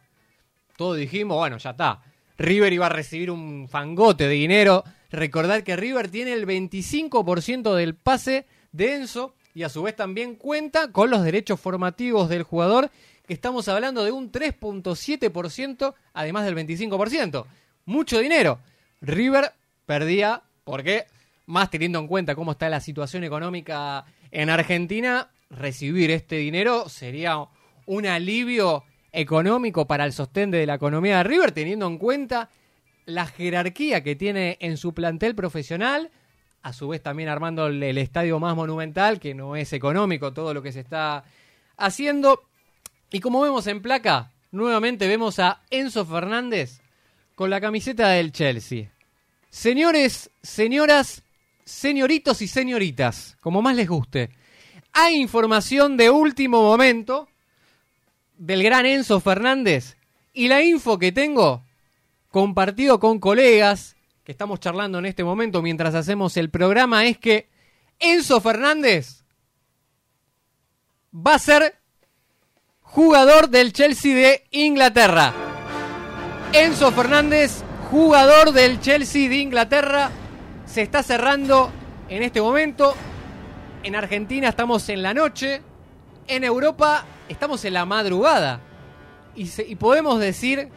[0.76, 2.02] Todos dijimos, bueno, ya está.
[2.38, 4.84] River iba a recibir un fangote de dinero.
[5.10, 10.34] Recordad que River tiene el 25% del pase de Enzo y a su vez también
[10.34, 12.90] cuenta con los derechos formativos del jugador,
[13.26, 17.46] que estamos hablando de un 3.7%, además del 25%.
[17.86, 18.58] Mucho dinero.
[19.00, 19.52] River
[19.86, 21.06] perdía, porque
[21.46, 27.38] más teniendo en cuenta cómo está la situación económica en Argentina, recibir este dinero sería
[27.86, 32.50] un alivio económico para el sostén de la economía de River, teniendo en cuenta
[33.06, 36.10] la jerarquía que tiene en su plantel profesional,
[36.66, 40.62] a su vez también armando el, estadio más monumental, que no es económico todo lo
[40.62, 41.22] que se está
[41.76, 42.42] haciendo.
[43.08, 46.80] Y como vemos en placa, nuevamente vemos a Enzo Fernández
[47.36, 48.90] con la camiseta del Chelsea.
[49.48, 51.22] Señores, señoras,
[51.64, 54.30] señoritos y señoritas, como más les guste,
[54.92, 57.28] hay información de último momento
[58.38, 59.96] del gran Enzo Fernández
[60.32, 61.62] y la info que tengo
[62.32, 63.95] compartido con colegas
[64.26, 67.48] que estamos charlando en este momento mientras hacemos el programa es que
[68.00, 69.22] Enzo Fernández
[71.14, 71.76] va a ser
[72.80, 75.32] jugador del Chelsea de Inglaterra.
[76.52, 80.10] Enzo Fernández, jugador del Chelsea de Inglaterra,
[80.64, 81.70] se está cerrando
[82.08, 82.96] en este momento.
[83.84, 85.62] En Argentina estamos en la noche.
[86.26, 88.60] En Europa estamos en la madrugada.
[89.36, 90.68] Y, podemos decir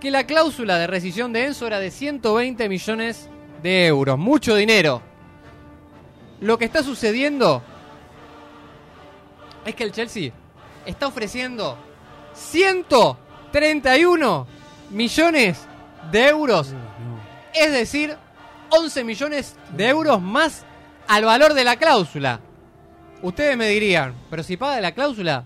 [0.00, 3.30] que la cláusula de rescisión de Enzo era de 120 millones
[3.62, 4.18] de euros.
[4.18, 5.00] Mucho dinero.
[6.40, 7.62] Lo que está sucediendo
[9.64, 10.32] es que el Chelsea
[10.84, 11.78] está ofreciendo
[12.34, 14.46] 131
[14.90, 15.66] millones
[16.12, 16.74] de euros.
[17.54, 18.14] Es decir,
[18.70, 20.66] 11 millones de euros más
[21.08, 22.40] al valor de la cláusula.
[23.22, 25.44] Ustedes me dirían, pero si paga la cláusula,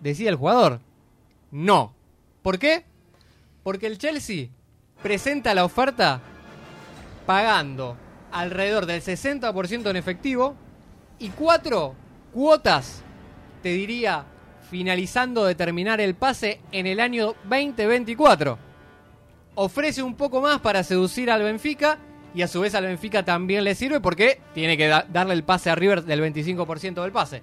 [0.00, 0.80] decide el jugador.
[1.50, 1.94] No.
[2.42, 2.84] ¿Por qué?
[3.66, 4.46] Porque el Chelsea
[5.02, 6.20] presenta la oferta
[7.26, 7.96] pagando
[8.30, 10.54] alrededor del 60% en efectivo
[11.18, 11.96] y cuatro
[12.32, 13.02] cuotas,
[13.64, 14.24] te diría,
[14.70, 18.56] finalizando de terminar el pase en el año 2024.
[19.56, 21.98] Ofrece un poco más para seducir al Benfica
[22.36, 25.42] y a su vez al Benfica también le sirve porque tiene que da darle el
[25.42, 27.42] pase a River del 25% del pase.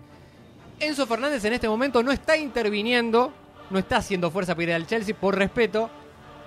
[0.80, 3.34] Enzo Fernández en este momento no está interviniendo,
[3.70, 5.90] no está haciendo fuerza para ir al Chelsea por respeto,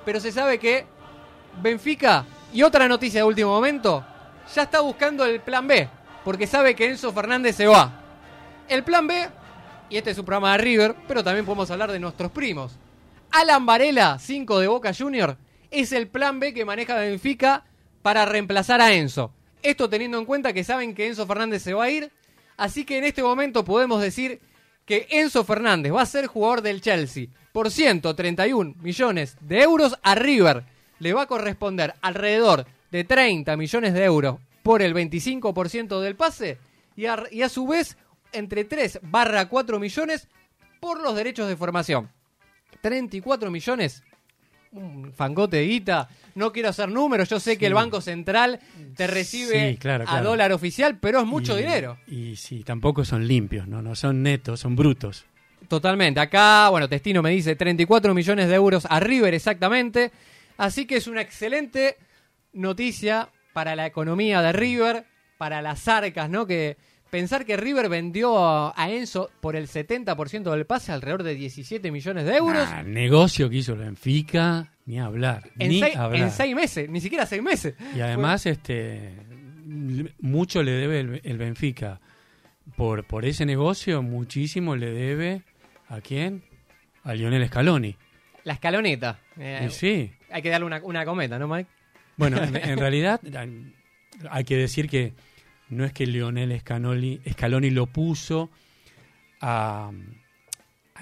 [0.06, 0.86] pero se sabe que
[1.60, 4.06] Benfica, y otra noticia de último momento,
[4.54, 5.88] ya está buscando el plan B,
[6.24, 7.92] porque sabe que Enzo Fernández se va.
[8.68, 9.28] El plan B,
[9.90, 12.78] y este es un programa de River, pero también podemos hablar de nuestros primos.
[13.32, 15.36] Alan Varela, 5 de Boca Junior,
[15.72, 17.64] es el plan B que maneja Benfica
[18.02, 19.32] para reemplazar a Enzo.
[19.60, 22.12] Esto teniendo en cuenta que saben que Enzo Fernández se va a ir.
[22.56, 24.40] Así que en este momento podemos decir
[24.86, 30.14] que Enzo Fernández va a ser jugador del Chelsea por 131 millones de euros a
[30.14, 30.64] River.
[31.00, 36.58] Le va a corresponder alrededor de 30 millones de euros por el 25% del pase
[36.96, 37.96] y a, su vez
[38.32, 40.28] entre 3 barra 4 millones
[40.80, 42.10] por los derechos de formación.
[42.80, 44.02] 34 millones
[44.72, 46.08] un fangote de guita.
[46.34, 47.56] No quiero hacer números, yo sé sí.
[47.58, 48.60] que el Banco Central
[48.96, 51.98] te recibe sí, claro, a dólar oficial, pero es mucho y, dinero.
[52.06, 53.82] Y sí, tampoco son limpios, ¿no?
[53.82, 55.24] no son netos, son brutos.
[55.68, 56.20] Totalmente.
[56.20, 60.12] Acá, bueno, Testino me dice 34 millones de euros a River exactamente.
[60.56, 61.96] Así que es una excelente
[62.52, 65.04] noticia para la economía de River,
[65.38, 66.46] para las arcas, ¿no?
[66.46, 66.76] Que
[67.10, 72.24] Pensar que River vendió a, Enzo por el 70% del pase, alrededor de 17 millones
[72.26, 75.50] de euros, Nah, negocio que hizo el Benfica, ni hablar.
[75.58, 76.20] en, ni seis, hablar.
[76.22, 77.74] en seis meses, ni siquiera seis meses.
[77.94, 79.12] Y además, este
[80.20, 82.00] mucho le debe el, el Benfica.
[82.76, 85.42] Por, por ese negocio, muchísimo le debe
[85.88, 86.42] ¿a quién?
[87.04, 87.96] A Lionel Scaloni.
[88.44, 89.20] La escaloneta.
[89.38, 90.12] Eh, sí.
[90.30, 91.68] Hay que darle una, una cometa, ¿no, Mike?
[92.16, 93.20] Bueno, en, en realidad
[94.30, 95.14] hay que decir que
[95.68, 98.50] no es que Lionel Scaloni, Scaloni lo puso
[99.40, 99.90] a,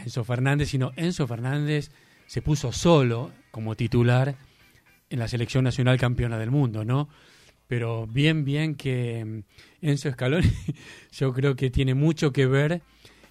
[0.02, 1.90] Enzo Fernández, sino Enzo Fernández
[2.26, 4.34] se puso solo como titular
[5.10, 7.08] en la selección nacional campeona del mundo, ¿no?
[7.68, 10.50] Pero bien, bien que mm, Enzo Scaloni
[11.12, 12.82] yo creo que tiene mucho que ver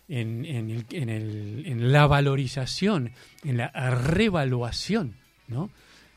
[0.08, 3.12] en, en el- en la valorización,
[3.44, 5.16] en la revaluación,
[5.48, 5.70] ¿no?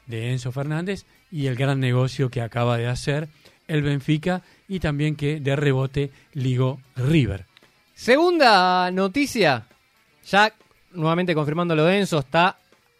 [0.06, 3.28] de Enzo Fernández y el gran negocio que acaba de hacer
[3.66, 7.44] el Benfica y también que de rebote ligó River.
[7.94, 9.66] Segunda noticia,
[10.26, 10.52] ya
[10.92, 12.58] nuevamente confirmando lo de Enzo, está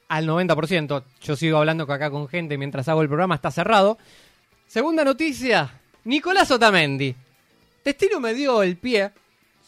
[0.09, 1.03] al 90%.
[1.23, 3.99] Yo sigo hablando acá con gente mientras hago el programa, está cerrado.
[4.67, 7.15] Segunda noticia, Nicolás Otamendi.
[7.85, 9.11] Destino me dio el pie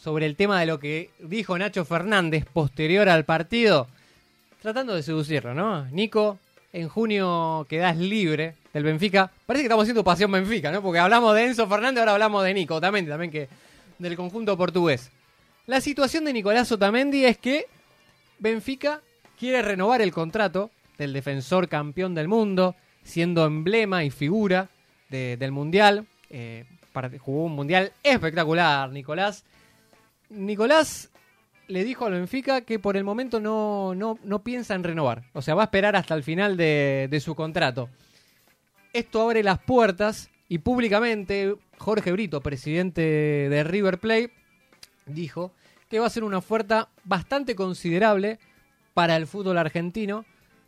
[0.01, 3.87] sobre el tema de lo que dijo Nacho Fernández posterior al partido,
[4.61, 5.85] tratando de seducirlo, ¿no?
[5.85, 6.39] Nico,
[6.73, 9.31] en junio quedás libre del Benfica.
[9.45, 10.81] Parece que estamos haciendo pasión Benfica, ¿no?
[10.81, 13.47] Porque hablamos de Enzo Fernández, ahora hablamos de Nico Otamendi también, que
[13.97, 15.09] del conjunto portugués.
[15.67, 17.65] La situación de Nicolás Otamendi es que
[18.39, 19.01] Benfica
[19.37, 24.67] quiere renovar el contrato del defensor campeón del mundo, siendo emblema y figura
[25.09, 26.05] de- del Mundial.
[26.29, 26.65] Eh,
[27.19, 29.43] jugó un Mundial espectacular, Nicolás.
[30.29, 31.09] Nicolás
[31.67, 35.23] le dijo al Benfica que por el momento no, no, no piensa en renovar.
[35.33, 37.89] O sea, va a esperar hasta el final de, de su contrato.
[38.91, 44.33] Esto abre las puertas y públicamente Jorge Brito, presidente de River Plate,
[45.05, 45.51] dijo
[45.89, 48.39] que va a ser una oferta bastante considerable
[48.95, 50.25] para el fútbol argentino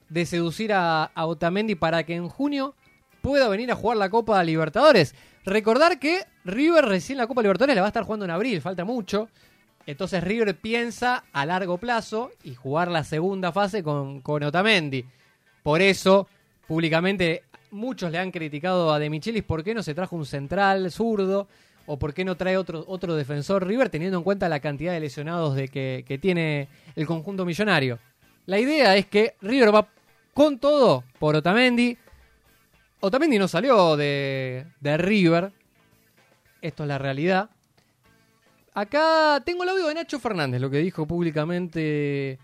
[0.09, 2.75] de seducir a, a Otamendi para que en junio
[3.21, 5.15] pueda venir a jugar la Copa Libertadores.
[5.43, 8.85] Recordar que River recién la Copa Libertadores la va a estar jugando en abril, falta
[8.85, 9.29] mucho.
[9.87, 15.05] Entonces River piensa a largo plazo y jugar la segunda fase con, con Otamendi.
[15.63, 16.27] Por eso,
[16.67, 20.91] públicamente, muchos le han criticado a De Michelis por qué no se trajo un central
[20.91, 21.47] zurdo
[21.85, 24.99] o por qué no trae otro, otro defensor River, teniendo en cuenta la cantidad de
[24.99, 27.99] lesionados de que, que tiene el conjunto millonario.
[28.45, 29.87] La idea es que River va
[30.33, 31.97] con todo por Otamendi.
[32.99, 35.51] Otamendi no salió de, de River.
[36.61, 37.49] Esto es la realidad.
[38.73, 42.39] Acá tengo el audio de Nacho Fernández, lo que dijo públicamente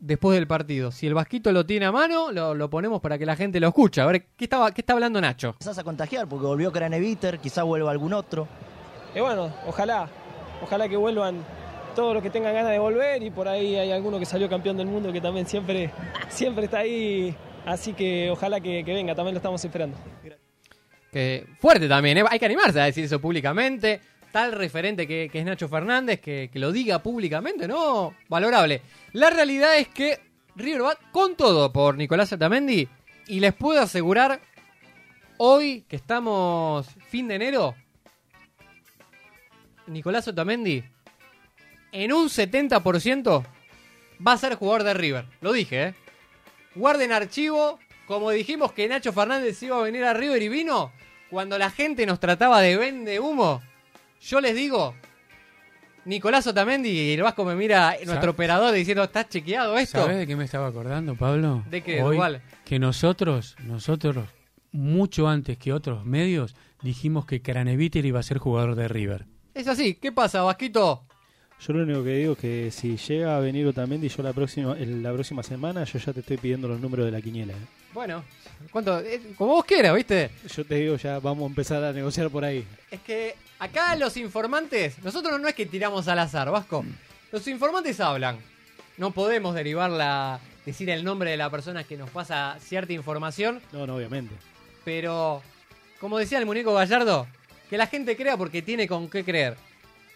[0.00, 0.90] después del partido.
[0.90, 3.68] Si el Vasquito lo tiene a mano, lo, lo ponemos para que la gente lo
[3.68, 4.00] escuche.
[4.00, 5.54] A ver, ¿qué, estaba, qué está hablando Nacho?
[5.58, 8.48] Quizás a contagiar porque volvió Craneviter, quizás vuelva algún otro.
[9.14, 10.08] Y bueno, ojalá,
[10.62, 11.44] ojalá que vuelvan
[11.94, 14.76] todos los que tengan ganas de volver y por ahí hay alguno que salió campeón
[14.76, 15.90] del mundo que también siempre,
[16.28, 17.34] siempre está ahí,
[17.66, 19.96] así que ojalá que, que venga, también lo estamos esperando.
[21.12, 22.24] Que fuerte también, ¿eh?
[22.28, 24.00] hay que animarse a decir eso públicamente.
[24.32, 28.14] Tal referente que, es Nacho Fernández, que, lo diga públicamente, ¿no?
[28.28, 28.82] Valorable.
[29.12, 30.20] La realidad es que
[30.54, 32.88] River va con todo por Nicolás Otamendi
[33.26, 34.40] y les puedo asegurar,
[35.38, 37.74] hoy que estamos fin de enero,
[39.86, 40.84] Nicolás Otamendi
[41.92, 43.44] en un 70%
[44.26, 45.26] va a ser jugador de River.
[45.40, 45.94] Lo dije, ¿eh?
[46.74, 50.92] Guarden archivo, como dijimos que Nacho Fernández iba a venir a River y vino,
[51.30, 53.62] cuando la gente nos trataba de vende humo,
[54.20, 54.94] yo les digo,
[56.04, 58.28] Nicolás Otamendi, y el Vasco me mira, nuestro ¿Sabes?
[58.28, 59.98] operador, diciendo, ¿estás chequeado esto?
[59.98, 61.64] ¿Sabes de qué me estaba acordando, Pablo?
[61.70, 62.42] ¿De qué, Hoy, Duval?
[62.64, 64.28] Que nosotros, nosotros,
[64.72, 69.26] mucho antes que otros medios, dijimos que Craneviter iba a ser jugador de River.
[69.54, 71.06] Es así, ¿qué pasa, Vasquito?
[71.66, 74.72] Yo lo único que digo es que si llega a venir Otamendi yo la próxima
[74.78, 77.52] el- la próxima semana yo ya te estoy pidiendo los números de la quiniela.
[77.52, 77.66] ¿eh?
[77.92, 78.24] Bueno,
[78.70, 78.98] ¿cuánto?
[79.00, 80.30] Eh, como vos quieras, ¿viste?
[80.54, 82.64] Yo te digo ya vamos a empezar a negociar por ahí.
[82.90, 86.84] Es que acá los informantes, nosotros no es que tiramos al azar, Vasco.
[87.30, 88.38] Los informantes hablan.
[88.96, 93.60] No podemos derivar la, decir el nombre de la persona que nos pasa cierta información,
[93.72, 94.34] No, no, obviamente.
[94.84, 95.42] pero
[96.00, 97.26] como decía el muñeco Gallardo,
[97.68, 99.56] que la gente crea porque tiene con qué creer.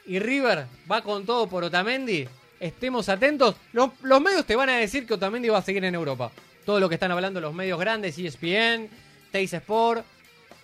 [0.07, 2.29] Y River va con todo por Otamendi.
[2.61, 3.57] Estemos atentos.
[3.73, 6.31] Los, los medios te van a decir que Otamendi va a seguir en Europa.
[6.65, 8.89] Todo lo que están hablando los medios grandes, ESPN,
[9.31, 10.05] Teis Sport,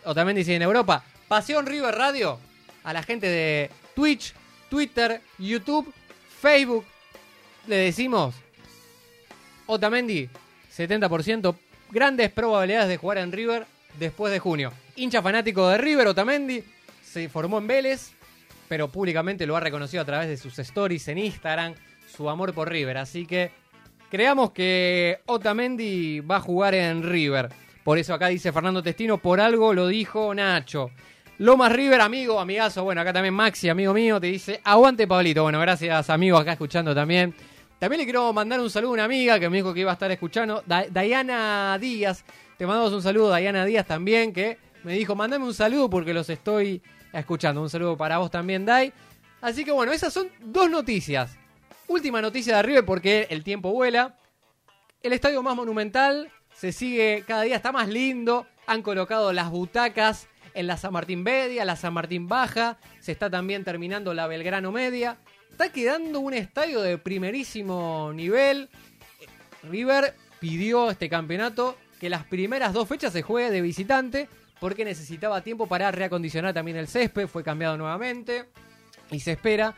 [0.04, 1.04] Otamendi sigue en Europa.
[1.28, 2.38] Pasión River Radio
[2.84, 4.34] a la gente de Twitch,
[4.68, 5.92] Twitter, YouTube,
[6.40, 6.84] Facebook.
[7.66, 8.34] Le decimos,
[9.66, 10.28] Otamendi,
[10.76, 11.54] 70%,
[11.90, 13.66] grandes probabilidades de jugar en River
[13.98, 14.72] después de junio.
[14.96, 16.64] Hincha fanático de River, Otamendi,
[17.04, 18.12] se formó en Vélez,
[18.70, 21.74] pero públicamente lo ha reconocido a través de sus stories en Instagram,
[22.06, 22.98] su amor por River.
[22.98, 23.50] Así que
[24.08, 27.48] creamos que Otamendi va a jugar en River.
[27.82, 30.92] Por eso acá dice Fernando Testino, por algo lo dijo Nacho.
[31.38, 32.84] Lomas River, amigo, amigazo.
[32.84, 35.42] Bueno, acá también Maxi, amigo mío, te dice, aguante Pablito.
[35.42, 37.34] Bueno, gracias, amigo, acá escuchando también.
[37.80, 39.94] También le quiero mandar un saludo a una amiga que me dijo que iba a
[39.94, 42.24] estar escuchando, Da- Diana Díaz.
[42.56, 46.30] Te mandamos un saludo, Diana Díaz también, que me dijo, mandame un saludo porque los
[46.30, 46.80] estoy
[47.12, 47.62] escuchando.
[47.62, 48.92] Un saludo para vos también, Dai.
[49.40, 51.36] Así que bueno, esas son dos noticias.
[51.88, 54.16] Última noticia de River porque el tiempo vuela.
[55.02, 58.46] El estadio más monumental se sigue, cada día está más lindo.
[58.66, 62.78] Han colocado las butacas en la San Martín Media, la San Martín Baja.
[63.00, 65.16] Se está también terminando la Belgrano Media.
[65.50, 68.68] Está quedando un estadio de primerísimo nivel.
[69.62, 74.28] River pidió este campeonato que las primeras dos fechas se juegue de visitante
[74.60, 77.26] porque necesitaba tiempo para reacondicionar también el césped.
[77.26, 78.46] Fue cambiado nuevamente
[79.10, 79.74] y se espera.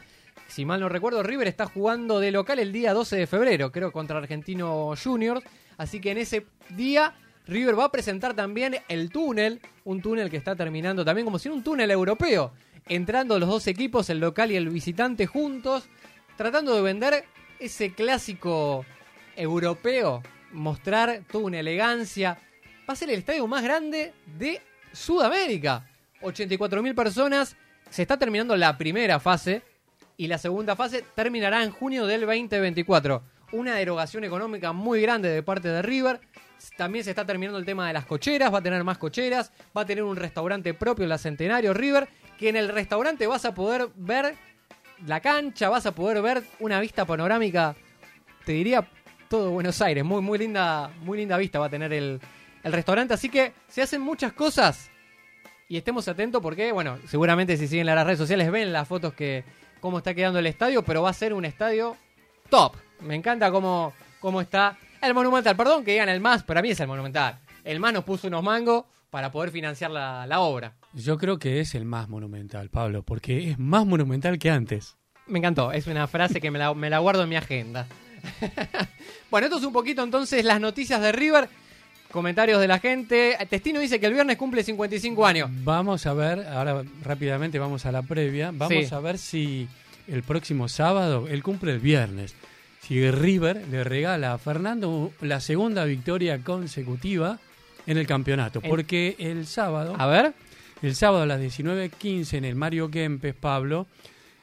[0.48, 3.92] Si mal no recuerdo, River está jugando de local el día 12 de febrero, creo,
[3.92, 5.42] contra Argentino Juniors.
[5.78, 7.14] Así que en ese día
[7.46, 11.48] River va a presentar también el túnel, un túnel que está terminando también como si
[11.48, 12.52] fuera un túnel europeo,
[12.88, 15.88] entrando los dos equipos, el local y el visitante juntos,
[16.36, 17.24] tratando de vender
[17.58, 18.84] ese clásico
[19.36, 20.22] europeo,
[20.52, 22.38] mostrar toda una elegancia.
[22.88, 24.60] Va a ser el estadio más grande de
[24.92, 25.86] Sudamérica.
[26.22, 27.56] 84.000 personas.
[27.90, 29.62] Se está terminando la primera fase
[30.16, 33.22] y la segunda fase terminará en junio del 2024.
[33.52, 36.20] Una derogación económica muy grande de parte de River.
[36.76, 39.82] También se está terminando el tema de las cocheras, va a tener más cocheras, va
[39.82, 43.88] a tener un restaurante propio la Centenario River, que en el restaurante vas a poder
[43.96, 44.36] ver
[45.06, 47.74] la cancha, vas a poder ver una vista panorámica,
[48.44, 48.88] te diría
[49.28, 52.20] todo Buenos Aires, muy muy linda, muy linda vista va a tener el,
[52.62, 54.90] el restaurante, así que se hacen muchas cosas
[55.68, 59.44] y estemos atentos porque, bueno, seguramente si siguen las redes sociales ven las fotos que
[59.80, 61.96] cómo está quedando el estadio, pero va a ser un estadio
[62.50, 62.76] top.
[63.00, 65.56] Me encanta cómo, cómo está el Monumental.
[65.56, 67.40] Perdón que digan el más, para mí es el Monumental.
[67.64, 70.74] El más nos puso unos mangos para poder financiar la, la obra.
[70.92, 74.96] Yo creo que es el más monumental, Pablo, porque es más monumental que antes.
[75.26, 77.86] Me encantó, es una frase que me la, me la guardo en mi agenda.
[79.30, 81.48] bueno, esto es un poquito entonces las noticias de River.
[82.12, 83.36] Comentarios de la gente.
[83.48, 85.50] Testino dice que el viernes cumple 55 años.
[85.64, 88.50] Vamos a ver, ahora rápidamente vamos a la previa.
[88.52, 88.94] Vamos Sí.
[88.94, 89.66] a ver si
[90.08, 92.34] el próximo sábado, él cumple el viernes,
[92.80, 97.38] si River le regala a Fernando la segunda victoria consecutiva
[97.86, 98.60] en el campeonato.
[98.60, 100.34] Porque el sábado, A ver.
[100.82, 103.86] el sábado a las 19.15 en el Mario Kempes, Pablo,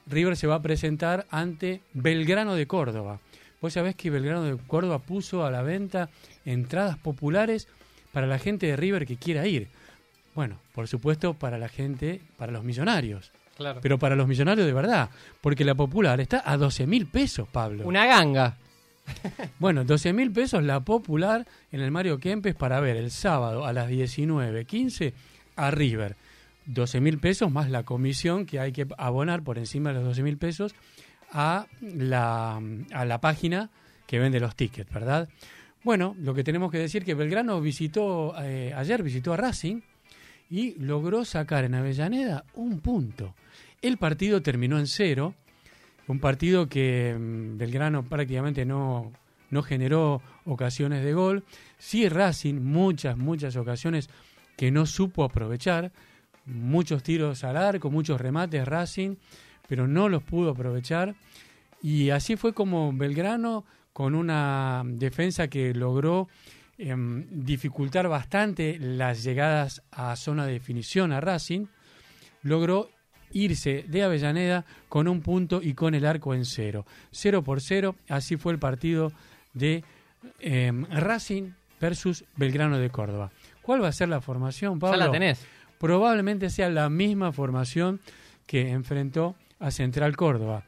[0.07, 3.19] River se va a presentar ante Belgrano de Córdoba.
[3.61, 6.09] Vos sabés que Belgrano de Córdoba puso a la venta
[6.51, 7.67] entradas populares
[8.11, 9.67] para la gente de River que quiera ir.
[10.35, 13.31] Bueno, por supuesto para la gente, para los millonarios.
[13.55, 13.79] Claro.
[13.81, 15.09] Pero para los millonarios de verdad.
[15.41, 17.85] Porque la popular está a 12 mil pesos, Pablo.
[17.85, 18.57] Una ganga.
[19.57, 23.73] Bueno, 12 mil pesos la popular en el Mario Kempes para ver el sábado a
[23.73, 25.13] las 19.15
[25.55, 26.15] a River.
[26.67, 30.21] 12 mil pesos más la comisión que hay que abonar por encima de los 12
[30.21, 30.75] mil pesos
[31.31, 32.61] a la,
[32.93, 33.71] a la página
[34.05, 35.27] que vende los tickets, ¿verdad?
[35.83, 39.81] Bueno, lo que tenemos que decir que Belgrano visitó, eh, ayer visitó a Racing
[40.49, 43.33] y logró sacar en Avellaneda un punto.
[43.81, 45.35] El partido terminó en cero,
[46.07, 49.13] un partido que mm, Belgrano prácticamente no,
[49.51, 51.43] no generó ocasiones de gol.
[51.77, 54.09] Sí Racing, muchas, muchas ocasiones
[54.57, 55.91] que no supo aprovechar.
[56.45, 59.15] Muchos tiros al arco, muchos remates Racing,
[59.67, 61.15] pero no los pudo aprovechar.
[61.81, 63.63] Y así fue como Belgrano,
[63.99, 66.29] con una defensa que logró
[66.77, 71.65] em, dificultar bastante las llegadas a zona de definición a Racing,
[72.41, 72.91] logró
[73.33, 76.85] irse de Avellaneda con un punto y con el arco en cero.
[77.11, 79.11] Cero por cero, así fue el partido
[79.53, 79.83] de
[80.39, 83.31] em, Racing versus Belgrano de Córdoba.
[83.61, 84.97] ¿Cuál va a ser la formación, Pablo?
[84.97, 85.45] Ya la tenés.
[85.77, 87.99] Probablemente sea la misma formación
[88.47, 90.63] que enfrentó a Central Córdoba.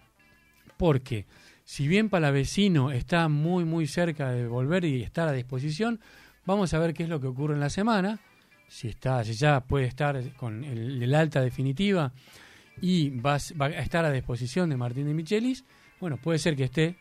[0.75, 1.25] Porque
[1.72, 6.01] si bien Palavecino está muy muy cerca de volver y estar a disposición,
[6.45, 8.19] vamos a ver qué es lo que ocurre en la semana.
[8.67, 12.11] Si está, si ya puede estar con el, alta definitiva
[12.82, 15.63] y va, a- va a estar a disposición de Martín de Michelis,
[16.01, 16.97] bueno, puede ser que esté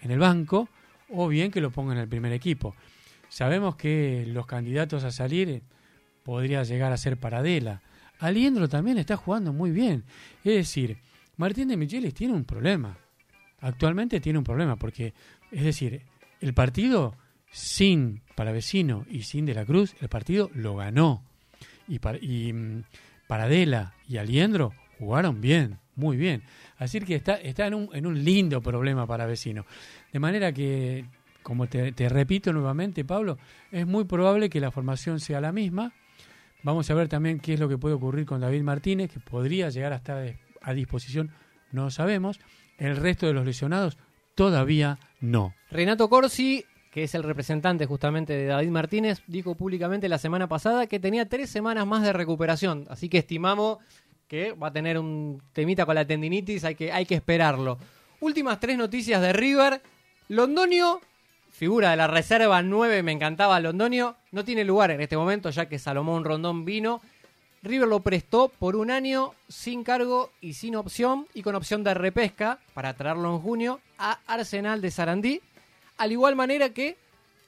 [0.00, 0.70] en el banco
[1.10, 2.74] o bien que lo ponga en el primer equipo.
[3.28, 5.62] Sabemos que los candidatos a salir eh,
[6.22, 7.82] podría llegar a ser Paradela.
[8.20, 10.04] Aliendro también está jugando muy bien.
[10.44, 10.96] Es decir,
[11.36, 12.96] Martín de Michelis tiene un problema.
[13.64, 15.14] Actualmente tiene un problema porque,
[15.50, 16.02] es decir,
[16.40, 17.16] el partido
[17.50, 21.24] sin Palavecino y sin De la Cruz, el partido lo ganó.
[21.88, 22.82] Y, para, y mm,
[23.26, 26.42] Paradela y Aliendro jugaron bien, muy bien.
[26.76, 29.64] Así que está, está en, un, en un lindo problema para vecino.
[30.12, 31.06] De manera que,
[31.42, 33.38] como te, te repito nuevamente, Pablo,
[33.72, 35.94] es muy probable que la formación sea la misma.
[36.62, 39.70] Vamos a ver también qué es lo que puede ocurrir con David Martínez, que podría
[39.70, 41.30] llegar a estar a disposición,
[41.72, 42.38] no sabemos.
[42.78, 43.98] El resto de los lesionados
[44.34, 45.54] todavía no.
[45.70, 50.86] Renato Corsi, que es el representante justamente de David Martínez, dijo públicamente la semana pasada
[50.86, 52.86] que tenía tres semanas más de recuperación.
[52.88, 53.78] Así que estimamos
[54.28, 57.78] que va a tener un temita con la tendinitis, hay que, hay que esperarlo.
[58.20, 59.82] Últimas tres noticias de River.
[60.28, 61.00] Londonio,
[61.50, 65.68] figura de la reserva 9, me encantaba Londonio, no tiene lugar en este momento ya
[65.68, 67.00] que Salomón Rondón vino.
[67.64, 71.94] River lo prestó por un año sin cargo y sin opción y con opción de
[71.94, 75.40] repesca para traerlo en junio a Arsenal de Sarandí.
[75.96, 76.98] Al igual manera que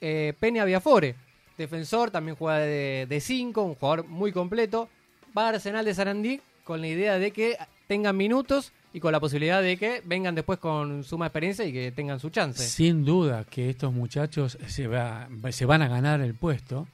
[0.00, 1.16] eh, Peña Viafore,
[1.58, 4.88] defensor, también juega de 5, un jugador muy completo.
[5.36, 9.20] Va a Arsenal de Sarandí con la idea de que tengan minutos y con la
[9.20, 12.66] posibilidad de que vengan después con suma experiencia y que tengan su chance.
[12.66, 16.88] Sin duda que estos muchachos se van a ganar el puesto,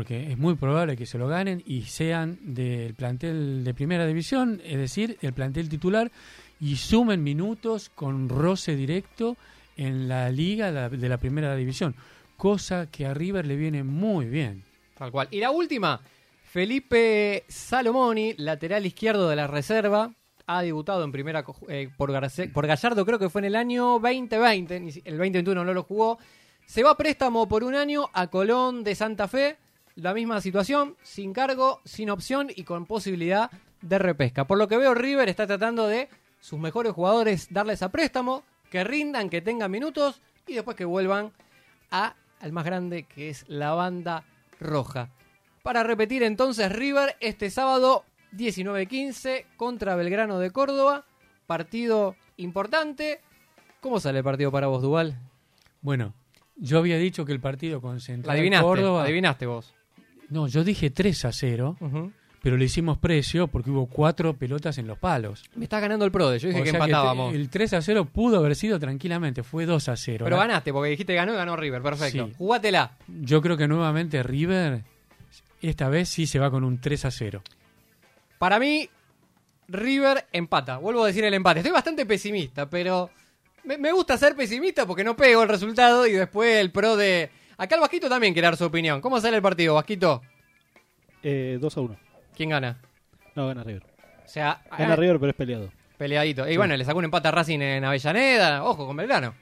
[0.00, 4.62] porque es muy probable que se lo ganen y sean del plantel de primera división,
[4.64, 6.10] es decir, el plantel titular,
[6.58, 9.36] y sumen minutos con roce directo
[9.76, 11.94] en la liga de la primera división,
[12.38, 14.64] cosa que a River le viene muy bien.
[14.96, 15.28] Tal cual.
[15.32, 16.00] Y la última,
[16.44, 20.14] Felipe Salomoni, lateral izquierdo de la reserva,
[20.46, 22.10] ha debutado en primera eh, por,
[22.54, 26.18] por, Gallardo, creo que fue en el año 2020, el 2021 no lo jugó.
[26.64, 29.58] Se va a préstamo por un año a Colón de Santa Fe,
[29.94, 33.50] la misma situación, sin cargo, sin opción y con posibilidad
[33.82, 34.46] de repesca.
[34.46, 36.08] Por lo que veo, River está tratando de
[36.40, 41.32] sus mejores jugadores darles a préstamo, que rindan, que tengan minutos y después que vuelvan
[41.90, 44.24] a al más grande que es la banda
[44.58, 45.10] roja.
[45.62, 51.04] Para repetir entonces, River este sábado 19-15 contra Belgrano de Córdoba.
[51.46, 53.20] Partido importante.
[53.80, 55.18] ¿Cómo sale el partido para vos, Duval?
[55.82, 56.14] Bueno,
[56.56, 59.02] yo había dicho que el partido con Central adivinaste, Córdoba...
[59.04, 59.74] Adivinaste vos.
[60.30, 61.76] No, yo dije 3 a 0,
[62.42, 65.44] pero le hicimos precio porque hubo cuatro pelotas en los palos.
[65.54, 67.34] Me está ganando el PRODE, yo dije que empatábamos.
[67.34, 70.24] el 3 a 0 pudo haber sido tranquilamente, fue 2 a 0.
[70.24, 72.30] Pero ganaste, porque dijiste ganó y ganó River, perfecto.
[72.38, 72.92] Jugátela.
[73.08, 74.84] Yo creo que nuevamente River
[75.62, 77.42] esta vez sí se va con un 3 a 0.
[78.38, 78.88] Para mí,
[79.68, 80.78] River empata.
[80.78, 81.60] Vuelvo a decir el empate.
[81.60, 83.10] Estoy bastante pesimista, pero
[83.64, 87.30] me, gusta ser pesimista porque no pego el resultado y después el pro de...
[87.60, 89.02] Acá el Vasquito también quiere dar su opinión.
[89.02, 90.22] ¿Cómo sale el partido, Vasquito?
[91.22, 91.96] Eh, 2 a 1.
[92.34, 92.80] ¿Quién gana?
[93.34, 93.82] No, gana River.
[94.24, 95.70] O sea, gana River, pero es peleado.
[95.98, 96.48] Peleadito.
[96.48, 98.64] Y bueno, le sacó un empate a Racing en Avellaneda.
[98.64, 99.34] Ojo con Belgrano.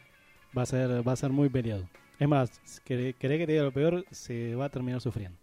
[0.57, 1.89] Va a ser, va a ser muy peleado.
[2.19, 5.39] Es más, querés, que te diga lo peor, se va a terminar sufriendo.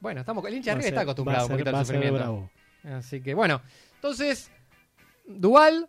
[0.00, 2.50] Bueno, estamos, el hincha arriba está acostumbrado un poquito al sufrimiento.
[2.84, 3.60] Así que bueno,
[3.96, 4.50] entonces,
[5.26, 5.86] Dual,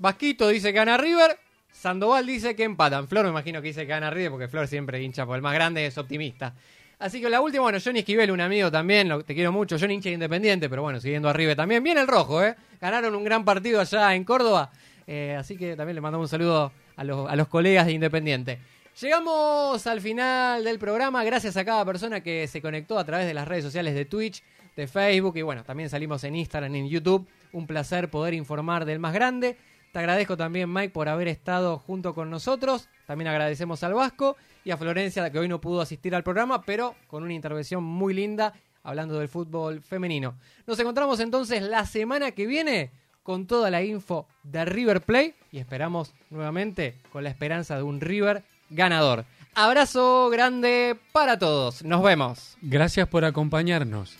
[0.00, 1.38] Vasquito dice que gana River,
[1.72, 3.08] Sandoval dice que empatan.
[3.08, 5.54] Flor me imagino que dice que gana River porque Flor siempre hincha por el más
[5.54, 6.54] grande, es optimista.
[6.98, 9.94] Así que la última, bueno, Johnny Esquivel, un amigo también, lo, te quiero mucho, Johnny
[9.94, 11.82] hincha independiente, pero bueno, siguiendo a River también.
[11.82, 12.54] Viene el rojo, ¿eh?
[12.80, 14.70] Ganaron un gran partido allá en Córdoba,
[15.08, 18.60] eh, así que también le mandamos un saludo a los, a los colegas de Independiente.
[19.00, 23.34] Llegamos al final del programa, gracias a cada persona que se conectó a través de
[23.34, 24.42] las redes sociales de Twitch,
[24.76, 27.26] de Facebook y bueno, también salimos en Instagram, en YouTube.
[27.52, 29.56] Un placer poder informar del más grande.
[29.92, 32.88] Te agradezco también, Mike, por haber estado junto con nosotros.
[33.06, 36.94] También agradecemos al Vasco y a Florencia, que hoy no pudo asistir al programa, pero
[37.08, 40.38] con una intervención muy linda hablando del fútbol femenino.
[40.66, 42.90] Nos encontramos entonces la semana que viene
[43.22, 48.00] con toda la info de River Play y esperamos nuevamente con la esperanza de un
[48.00, 49.26] River ganador.
[49.54, 51.84] Abrazo grande para todos.
[51.84, 52.56] Nos vemos.
[52.62, 54.16] Gracias por acompañarnos.